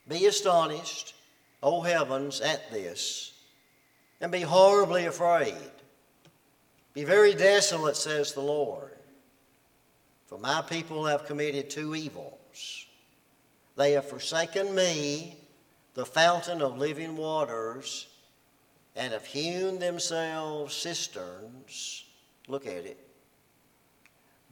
Be 0.08 0.24
astonished, 0.24 1.14
O 1.62 1.82
heavens, 1.82 2.40
at 2.40 2.70
this, 2.70 3.34
and 4.22 4.32
be 4.32 4.40
horribly 4.40 5.04
afraid. 5.04 5.54
Be 6.94 7.04
very 7.04 7.34
desolate, 7.34 7.94
says 7.96 8.32
the 8.32 8.40
Lord. 8.40 8.92
For 10.28 10.38
my 10.38 10.62
people 10.62 11.04
have 11.04 11.26
committed 11.26 11.68
two 11.68 11.94
evils. 11.94 12.86
They 13.76 13.92
have 13.92 14.08
forsaken 14.08 14.74
me, 14.74 15.36
the 15.96 16.04
fountain 16.04 16.60
of 16.60 16.76
living 16.76 17.16
waters, 17.16 18.06
and 18.94 19.14
have 19.14 19.24
hewn 19.24 19.78
themselves 19.78 20.74
cisterns. 20.74 22.04
Look 22.48 22.66
at 22.66 22.84
it. 22.84 22.98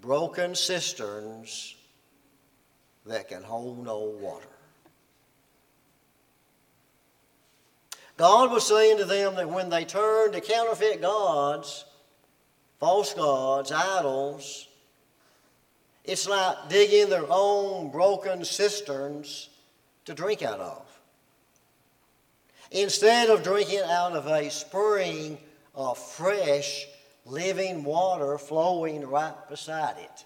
Broken 0.00 0.54
cisterns 0.54 1.76
that 3.04 3.28
can 3.28 3.42
hold 3.42 3.84
no 3.84 3.98
water. 3.98 4.48
God 8.16 8.50
was 8.50 8.66
saying 8.66 8.96
to 8.98 9.04
them 9.04 9.34
that 9.34 9.48
when 9.48 9.68
they 9.68 9.84
turned 9.84 10.32
to 10.32 10.40
counterfeit 10.40 11.02
gods, 11.02 11.84
false 12.80 13.12
gods, 13.12 13.70
idols, 13.70 14.66
it's 16.04 16.26
like 16.26 16.70
digging 16.70 17.10
their 17.10 17.26
own 17.28 17.90
broken 17.90 18.46
cisterns 18.46 19.50
to 20.06 20.14
drink 20.14 20.42
out 20.42 20.60
of. 20.60 20.83
Instead 22.74 23.30
of 23.30 23.44
drinking 23.44 23.82
out 23.84 24.14
of 24.14 24.26
a 24.26 24.50
spring 24.50 25.38
of 25.76 25.96
fresh, 25.96 26.88
living 27.24 27.84
water 27.84 28.36
flowing 28.36 29.06
right 29.06 29.48
beside 29.48 29.96
it. 29.96 30.24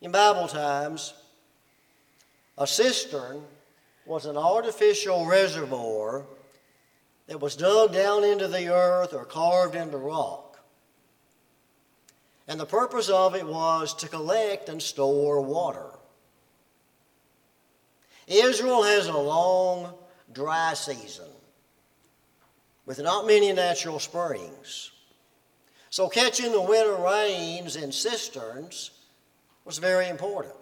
In 0.00 0.10
Bible 0.10 0.48
times, 0.48 1.14
a 2.58 2.66
cistern 2.66 3.40
was 4.04 4.26
an 4.26 4.36
artificial 4.36 5.26
reservoir 5.26 6.26
that 7.28 7.40
was 7.40 7.54
dug 7.54 7.92
down 7.92 8.24
into 8.24 8.48
the 8.48 8.68
earth 8.68 9.14
or 9.14 9.24
carved 9.24 9.76
into 9.76 9.96
rock. 9.96 10.58
And 12.48 12.58
the 12.58 12.66
purpose 12.66 13.08
of 13.08 13.36
it 13.36 13.46
was 13.46 13.94
to 13.94 14.08
collect 14.08 14.68
and 14.68 14.82
store 14.82 15.40
water. 15.40 15.95
Israel 18.26 18.82
has 18.82 19.06
a 19.06 19.16
long 19.16 19.94
dry 20.32 20.74
season 20.74 21.28
with 22.84 23.00
not 23.00 23.26
many 23.26 23.52
natural 23.52 23.98
springs. 23.98 24.92
So 25.90 26.08
catching 26.08 26.52
the 26.52 26.60
winter 26.60 26.94
rains 26.94 27.76
in 27.76 27.92
cisterns 27.92 28.90
was 29.64 29.78
very 29.78 30.08
important. 30.08 30.54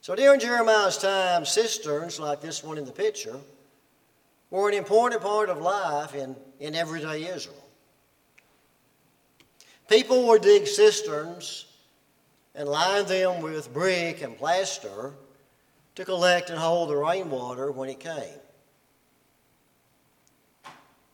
So 0.00 0.14
during 0.14 0.38
Jeremiah's 0.38 0.98
time, 0.98 1.44
cisterns 1.44 2.20
like 2.20 2.40
this 2.40 2.62
one 2.62 2.78
in 2.78 2.84
the 2.84 2.92
picture 2.92 3.38
were 4.50 4.68
an 4.68 4.74
important 4.74 5.20
part 5.20 5.48
of 5.48 5.58
life 5.58 6.14
in, 6.14 6.36
in 6.60 6.74
everyday 6.74 7.26
Israel. 7.26 7.56
People 9.88 10.26
would 10.28 10.42
dig 10.42 10.66
cisterns 10.66 11.66
and 12.54 12.68
line 12.68 13.06
them 13.06 13.42
with 13.42 13.72
brick 13.72 14.22
and 14.22 14.36
plaster 14.36 15.12
to 15.96 16.04
collect 16.04 16.50
and 16.50 16.58
hold 16.58 16.90
the 16.90 16.96
rainwater 16.96 17.70
when 17.72 17.88
it 17.88 18.00
came. 18.00 18.40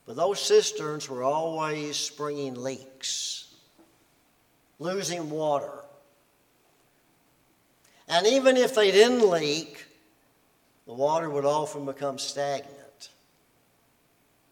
But 0.06 0.16
those 0.16 0.40
cisterns 0.40 1.08
were 1.08 1.22
always 1.22 1.96
springing 1.96 2.60
leaks, 2.60 3.54
losing 4.78 5.30
water 5.30 5.82
and 8.12 8.26
even 8.26 8.58
if 8.58 8.74
they 8.74 8.90
didn't 8.90 9.28
leak, 9.28 9.86
the 10.86 10.92
water 10.92 11.30
would 11.30 11.46
often 11.46 11.86
become 11.86 12.18
stagnant. 12.18 13.08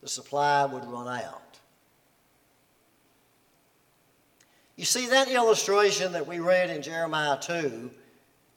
The 0.01 0.09
supply 0.09 0.65
would 0.65 0.85
run 0.87 1.09
out. 1.09 1.59
You 4.77 4.87
see, 4.87 5.09
that 5.09 5.29
illustration 5.29 6.13
that 6.13 6.27
we 6.27 6.39
read 6.39 6.71
in 6.71 6.81
Jeremiah 6.81 7.39
2 7.39 7.91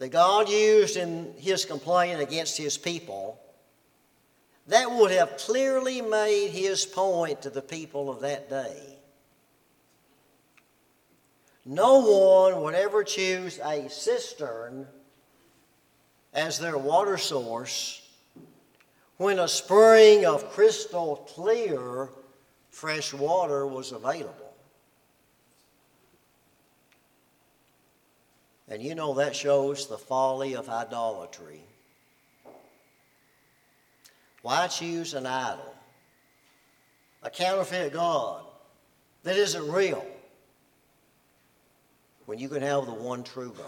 that 0.04 0.12
God 0.12 0.49
used 0.49 0.97
in 0.97 1.34
his 1.38 1.64
complaint 1.64 2.20
against 2.20 2.58
his 2.58 2.78
people, 2.78 3.39
that 4.68 4.91
would 4.91 5.12
have 5.12 5.38
clearly 5.38 6.01
made 6.01 6.49
his 6.49 6.86
point 6.86 7.43
to 7.43 7.49
the 7.49 7.62
people 7.62 8.10
of 8.10 8.20
that 8.20 8.49
day. 8.49 8.97
No 11.64 11.99
one 11.99 12.64
would 12.64 12.76
ever 12.76 13.06
choose 13.06 13.62
a 13.64 13.89
cistern 13.89 14.88
as 16.34 16.60
their 16.60 16.78
water 16.78 17.18
source 17.18 18.06
when 19.16 19.39
a 19.39 19.47
spring 19.47 20.26
of 20.26 20.51
crystal 20.51 21.26
clear 21.34 22.10
fresh 22.72 23.14
water 23.14 23.66
was 23.66 23.93
available. 23.93 24.43
And 28.74 28.82
you 28.82 28.95
know 28.95 29.13
that 29.13 29.36
shows 29.36 29.88
the 29.88 29.99
folly 29.99 30.55
of 30.55 30.67
idolatry. 30.67 31.61
Why 34.41 34.65
choose 34.67 35.13
an 35.13 35.28
idol, 35.28 35.76
a 37.21 37.30
counterfeit 37.30 37.93
God 37.93 38.43
that 39.21 39.38
isn't 39.38 39.71
real? 39.71 40.03
when 42.26 42.39
you 42.39 42.49
can 42.49 42.61
have 42.61 42.86
the 42.86 42.93
one 42.93 43.24
true 43.24 43.53
God. 43.55 43.65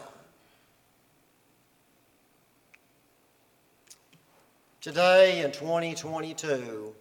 Today 4.82 5.44
in 5.44 5.52
2022, 5.52 6.94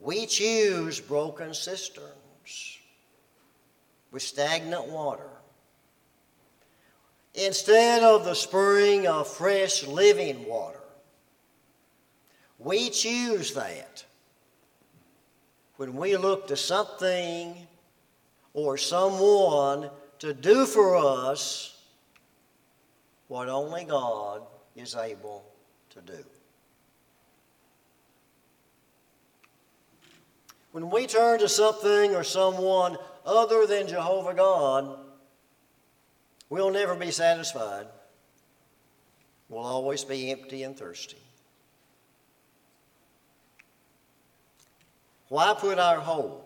we 0.00 0.26
choose 0.26 1.00
broken 1.00 1.54
cisterns 1.54 2.78
with 4.10 4.22
stagnant 4.22 4.88
water 4.88 5.28
instead 7.34 8.02
of 8.02 8.24
the 8.24 8.34
spring 8.34 9.06
of 9.06 9.26
fresh 9.26 9.86
living 9.86 10.46
water. 10.46 10.78
We 12.58 12.90
choose 12.90 13.54
that 13.54 14.04
when 15.76 15.94
we 15.94 16.16
look 16.16 16.46
to 16.48 16.56
something 16.56 17.66
or 18.54 18.76
someone 18.76 19.90
to 20.20 20.32
do 20.32 20.66
for 20.66 20.96
us 20.96 21.82
what 23.28 23.48
only 23.48 23.84
God 23.84 24.42
is 24.76 24.94
able 24.94 25.42
to 25.90 26.00
do. 26.02 26.24
When 30.72 30.90
we 30.90 31.06
turn 31.06 31.38
to 31.40 31.48
something 31.48 32.14
or 32.14 32.24
someone 32.24 32.96
other 33.26 33.66
than 33.66 33.88
Jehovah 33.88 34.34
God, 34.34 34.98
we'll 36.52 36.70
never 36.70 36.94
be 36.94 37.10
satisfied. 37.10 37.86
We'll 39.48 39.64
always 39.64 40.04
be 40.04 40.30
empty 40.30 40.62
and 40.64 40.76
thirsty. 40.76 41.16
Why 45.28 45.54
put 45.58 45.78
our 45.78 45.98
hope 45.98 46.42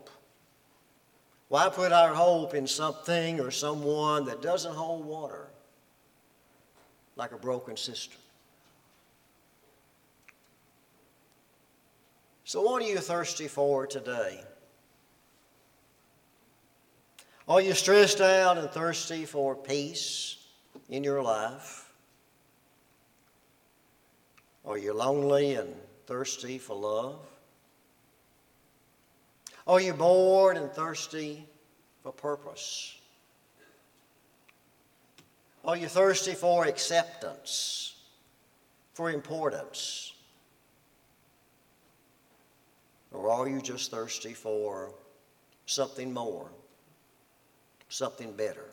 why 1.49 1.69
put 1.69 1.93
our 1.93 2.13
hope 2.13 2.55
in 2.55 2.67
something 2.67 3.41
or 3.41 3.51
someone 3.51 4.25
that 4.25 4.43
doesn't 4.43 4.75
hold 4.75 5.05
water 5.05 5.47
like 7.15 7.33
a 7.33 7.37
broken 7.37 7.77
cistern? 7.77 8.21
So, 12.45 12.63
what 12.63 12.83
are 12.83 12.87
you 12.87 12.99
thirsty 12.99 13.49
for 13.49 13.87
today? 13.87 14.41
Are 17.49 17.61
you 17.61 17.75
stressed 17.75 18.21
out 18.21 18.59
and 18.59 18.69
thirsty 18.69 19.25
for 19.25 19.55
peace 19.55 20.37
in 20.89 21.05
your 21.05 21.23
life? 21.23 21.93
Are 24.65 24.77
you 24.77 24.93
lonely 24.93 25.55
and 25.55 25.73
thirsty 26.07 26.59
for 26.59 26.75
love? 26.75 27.21
Are 29.65 29.81
you 29.81 29.95
bored 29.95 30.57
and 30.57 30.73
thirsty 30.73 31.47
for 32.03 32.11
purpose? 32.11 32.99
Are 35.65 35.77
you 35.77 35.87
thirsty 35.87 36.35
for 36.35 36.65
acceptance, 36.65 37.95
for 38.93 39.11
importance? 39.11 40.15
Or 43.13 43.31
are 43.31 43.49
you 43.49 43.61
just 43.61 43.93
thirsty 43.93 44.35
for 44.35 44.93
something 45.67 46.13
more, 46.13 46.51
something 47.89 48.33
better? 48.33 48.65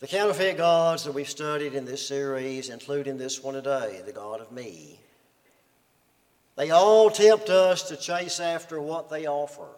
The 0.00 0.08
counterfeit 0.08 0.56
gods 0.56 1.04
that 1.04 1.12
we've 1.12 1.28
studied 1.28 1.74
in 1.74 1.84
this 1.84 2.06
series, 2.06 2.70
including 2.70 3.18
this 3.18 3.42
one 3.42 3.54
today, 3.54 4.02
the 4.04 4.12
God 4.12 4.40
of 4.40 4.50
me, 4.50 4.98
they 6.56 6.70
all 6.70 7.08
tempt 7.08 7.48
us 7.48 7.84
to 7.84 7.96
chase 7.96 8.40
after 8.40 8.80
what 8.80 9.08
they 9.08 9.26
offer. 9.26 9.68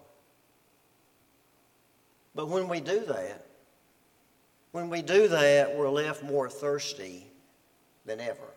But 2.35 2.49
when 2.49 2.69
we 2.69 2.81
do 2.81 3.05
that, 3.05 3.47
when 4.73 4.91
we 4.91 5.03
do 5.03 5.29
that, 5.29 5.77
we're 5.77 5.91
left 5.91 6.25
more 6.25 6.49
thirsty 6.49 7.27
than 8.07 8.19
ever. 8.19 8.49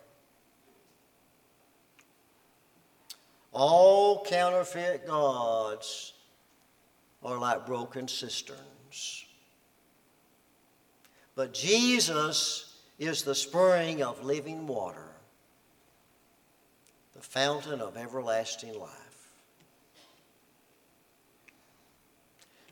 All 3.52 4.24
counterfeit 4.24 5.06
gods 5.06 6.14
are 7.24 7.38
like 7.38 7.66
broken 7.66 8.08
cisterns. 8.08 9.26
But 11.36 11.54
Jesus 11.54 12.76
is 12.98 13.24
the 13.24 13.36
spring 13.36 14.02
of 14.02 14.24
living 14.24 14.68
water 14.68 15.08
the 17.18 17.24
fountain 17.24 17.82
of 17.82 17.98
everlasting 17.98 18.80
life. 18.80 18.92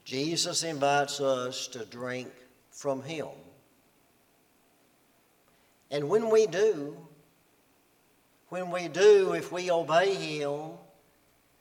Jesus 0.03 0.63
invites 0.63 1.19
us 1.19 1.67
to 1.69 1.83
drink 1.83 2.31
from 2.69 3.01
Him. 3.01 3.27
And 5.89 6.07
when 6.09 6.29
we 6.29 6.45
do, 6.45 6.95
when 8.49 8.69
we 8.69 8.87
do, 8.87 9.33
if 9.33 9.51
we 9.51 9.71
obey 9.71 10.13
Him 10.13 10.73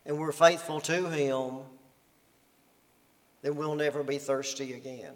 and 0.04 0.18
we're 0.18 0.32
faithful 0.32 0.80
to 0.82 1.08
Him, 1.08 1.60
then 3.44 3.56
we'll 3.56 3.74
never 3.74 4.02
be 4.02 4.16
thirsty 4.16 4.72
again. 4.72 5.12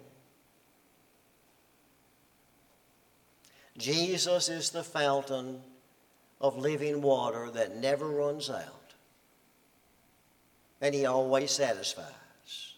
Jesus 3.75 4.49
is 4.49 4.69
the 4.69 4.83
fountain 4.83 5.59
of 6.39 6.55
living 6.55 7.01
water 7.01 7.49
that 7.49 7.77
never 7.77 8.07
runs 8.07 8.51
out, 8.51 8.93
and 10.79 10.93
He 10.93 11.07
always 11.07 11.49
satisfies. 11.49 12.75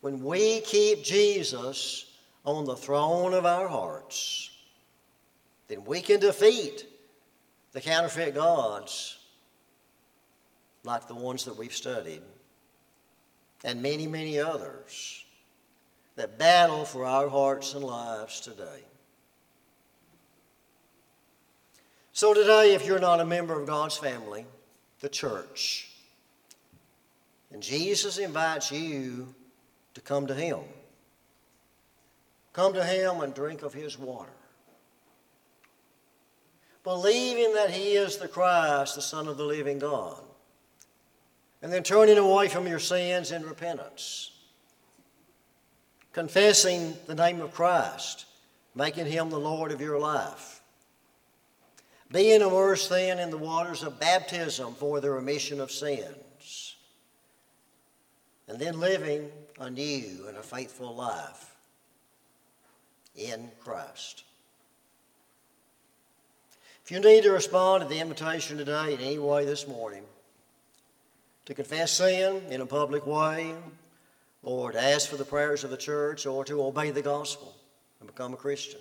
When 0.00 0.24
we 0.24 0.62
keep 0.62 1.04
Jesus 1.04 2.06
on 2.46 2.64
the 2.64 2.74
throne 2.74 3.34
of 3.34 3.44
our 3.44 3.68
hearts, 3.68 4.50
then 5.68 5.84
we 5.84 6.00
can 6.00 6.20
defeat 6.20 6.86
the 7.72 7.82
counterfeit 7.82 8.34
gods 8.34 9.19
like 10.84 11.08
the 11.08 11.14
ones 11.14 11.44
that 11.44 11.56
we've 11.56 11.74
studied 11.74 12.22
and 13.64 13.82
many, 13.82 14.06
many 14.06 14.38
others 14.38 15.24
that 16.16 16.38
battle 16.38 16.84
for 16.84 17.04
our 17.04 17.28
hearts 17.28 17.74
and 17.74 17.84
lives 17.84 18.40
today. 18.40 18.84
So, 22.12 22.34
today, 22.34 22.74
if 22.74 22.86
you're 22.86 22.98
not 22.98 23.20
a 23.20 23.24
member 23.24 23.58
of 23.58 23.66
God's 23.66 23.96
family, 23.96 24.44
the 25.00 25.08
church, 25.08 25.90
and 27.52 27.62
Jesus 27.62 28.18
invites 28.18 28.70
you 28.70 29.34
to 29.94 30.00
come 30.00 30.26
to 30.26 30.34
Him. 30.34 30.58
Come 32.52 32.74
to 32.74 32.84
Him 32.84 33.20
and 33.20 33.34
drink 33.34 33.62
of 33.62 33.72
His 33.72 33.98
water. 33.98 34.30
Believing 36.84 37.54
that 37.54 37.70
He 37.70 37.92
is 37.92 38.18
the 38.18 38.28
Christ, 38.28 38.96
the 38.96 39.02
Son 39.02 39.28
of 39.28 39.36
the 39.36 39.44
living 39.44 39.78
God. 39.78 40.20
And 41.62 41.72
then 41.72 41.82
turning 41.82 42.18
away 42.18 42.48
from 42.48 42.66
your 42.66 42.78
sins 42.78 43.32
in 43.32 43.42
repentance. 43.42 44.32
Confessing 46.12 46.94
the 47.06 47.14
name 47.14 47.40
of 47.40 47.52
Christ, 47.52 48.24
making 48.74 49.06
Him 49.06 49.30
the 49.30 49.38
Lord 49.38 49.70
of 49.70 49.80
your 49.80 49.98
life. 49.98 50.60
Being 52.10 52.40
immersed 52.40 52.90
then 52.90 53.18
in 53.18 53.30
the 53.30 53.38
waters 53.38 53.82
of 53.82 54.00
baptism 54.00 54.74
for 54.74 55.00
the 55.00 55.10
remission 55.10 55.60
of 55.60 55.70
sins. 55.70 56.76
And 58.48 58.58
then 58.58 58.80
living 58.80 59.30
anew 59.60 60.26
in 60.28 60.36
a 60.36 60.42
faithful 60.42 60.94
life 60.94 61.54
in 63.14 63.50
Christ. 63.60 64.24
If 66.84 66.90
you 66.90 66.98
need 66.98 67.22
to 67.22 67.30
respond 67.30 67.82
to 67.84 67.88
the 67.88 68.00
invitation 68.00 68.56
today 68.56 68.94
in 68.94 69.00
any 69.00 69.18
way 69.18 69.44
this 69.44 69.68
morning, 69.68 70.02
to 71.50 71.54
confess 71.54 71.90
sin 71.90 72.40
in 72.50 72.60
a 72.60 72.66
public 72.66 73.04
way, 73.08 73.52
or 74.44 74.70
to 74.70 74.80
ask 74.80 75.08
for 75.08 75.16
the 75.16 75.24
prayers 75.24 75.64
of 75.64 75.70
the 75.70 75.76
church, 75.76 76.24
or 76.24 76.44
to 76.44 76.62
obey 76.62 76.92
the 76.92 77.02
gospel 77.02 77.52
and 77.98 78.06
become 78.06 78.32
a 78.32 78.36
Christian, 78.36 78.78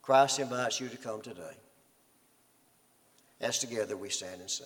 Christ 0.00 0.38
invites 0.38 0.80
you 0.80 0.88
to 0.88 0.96
come 0.96 1.20
today. 1.20 1.58
As 3.38 3.58
together 3.58 3.98
we 3.98 4.08
stand 4.08 4.40
and 4.40 4.48
sing. 4.48 4.58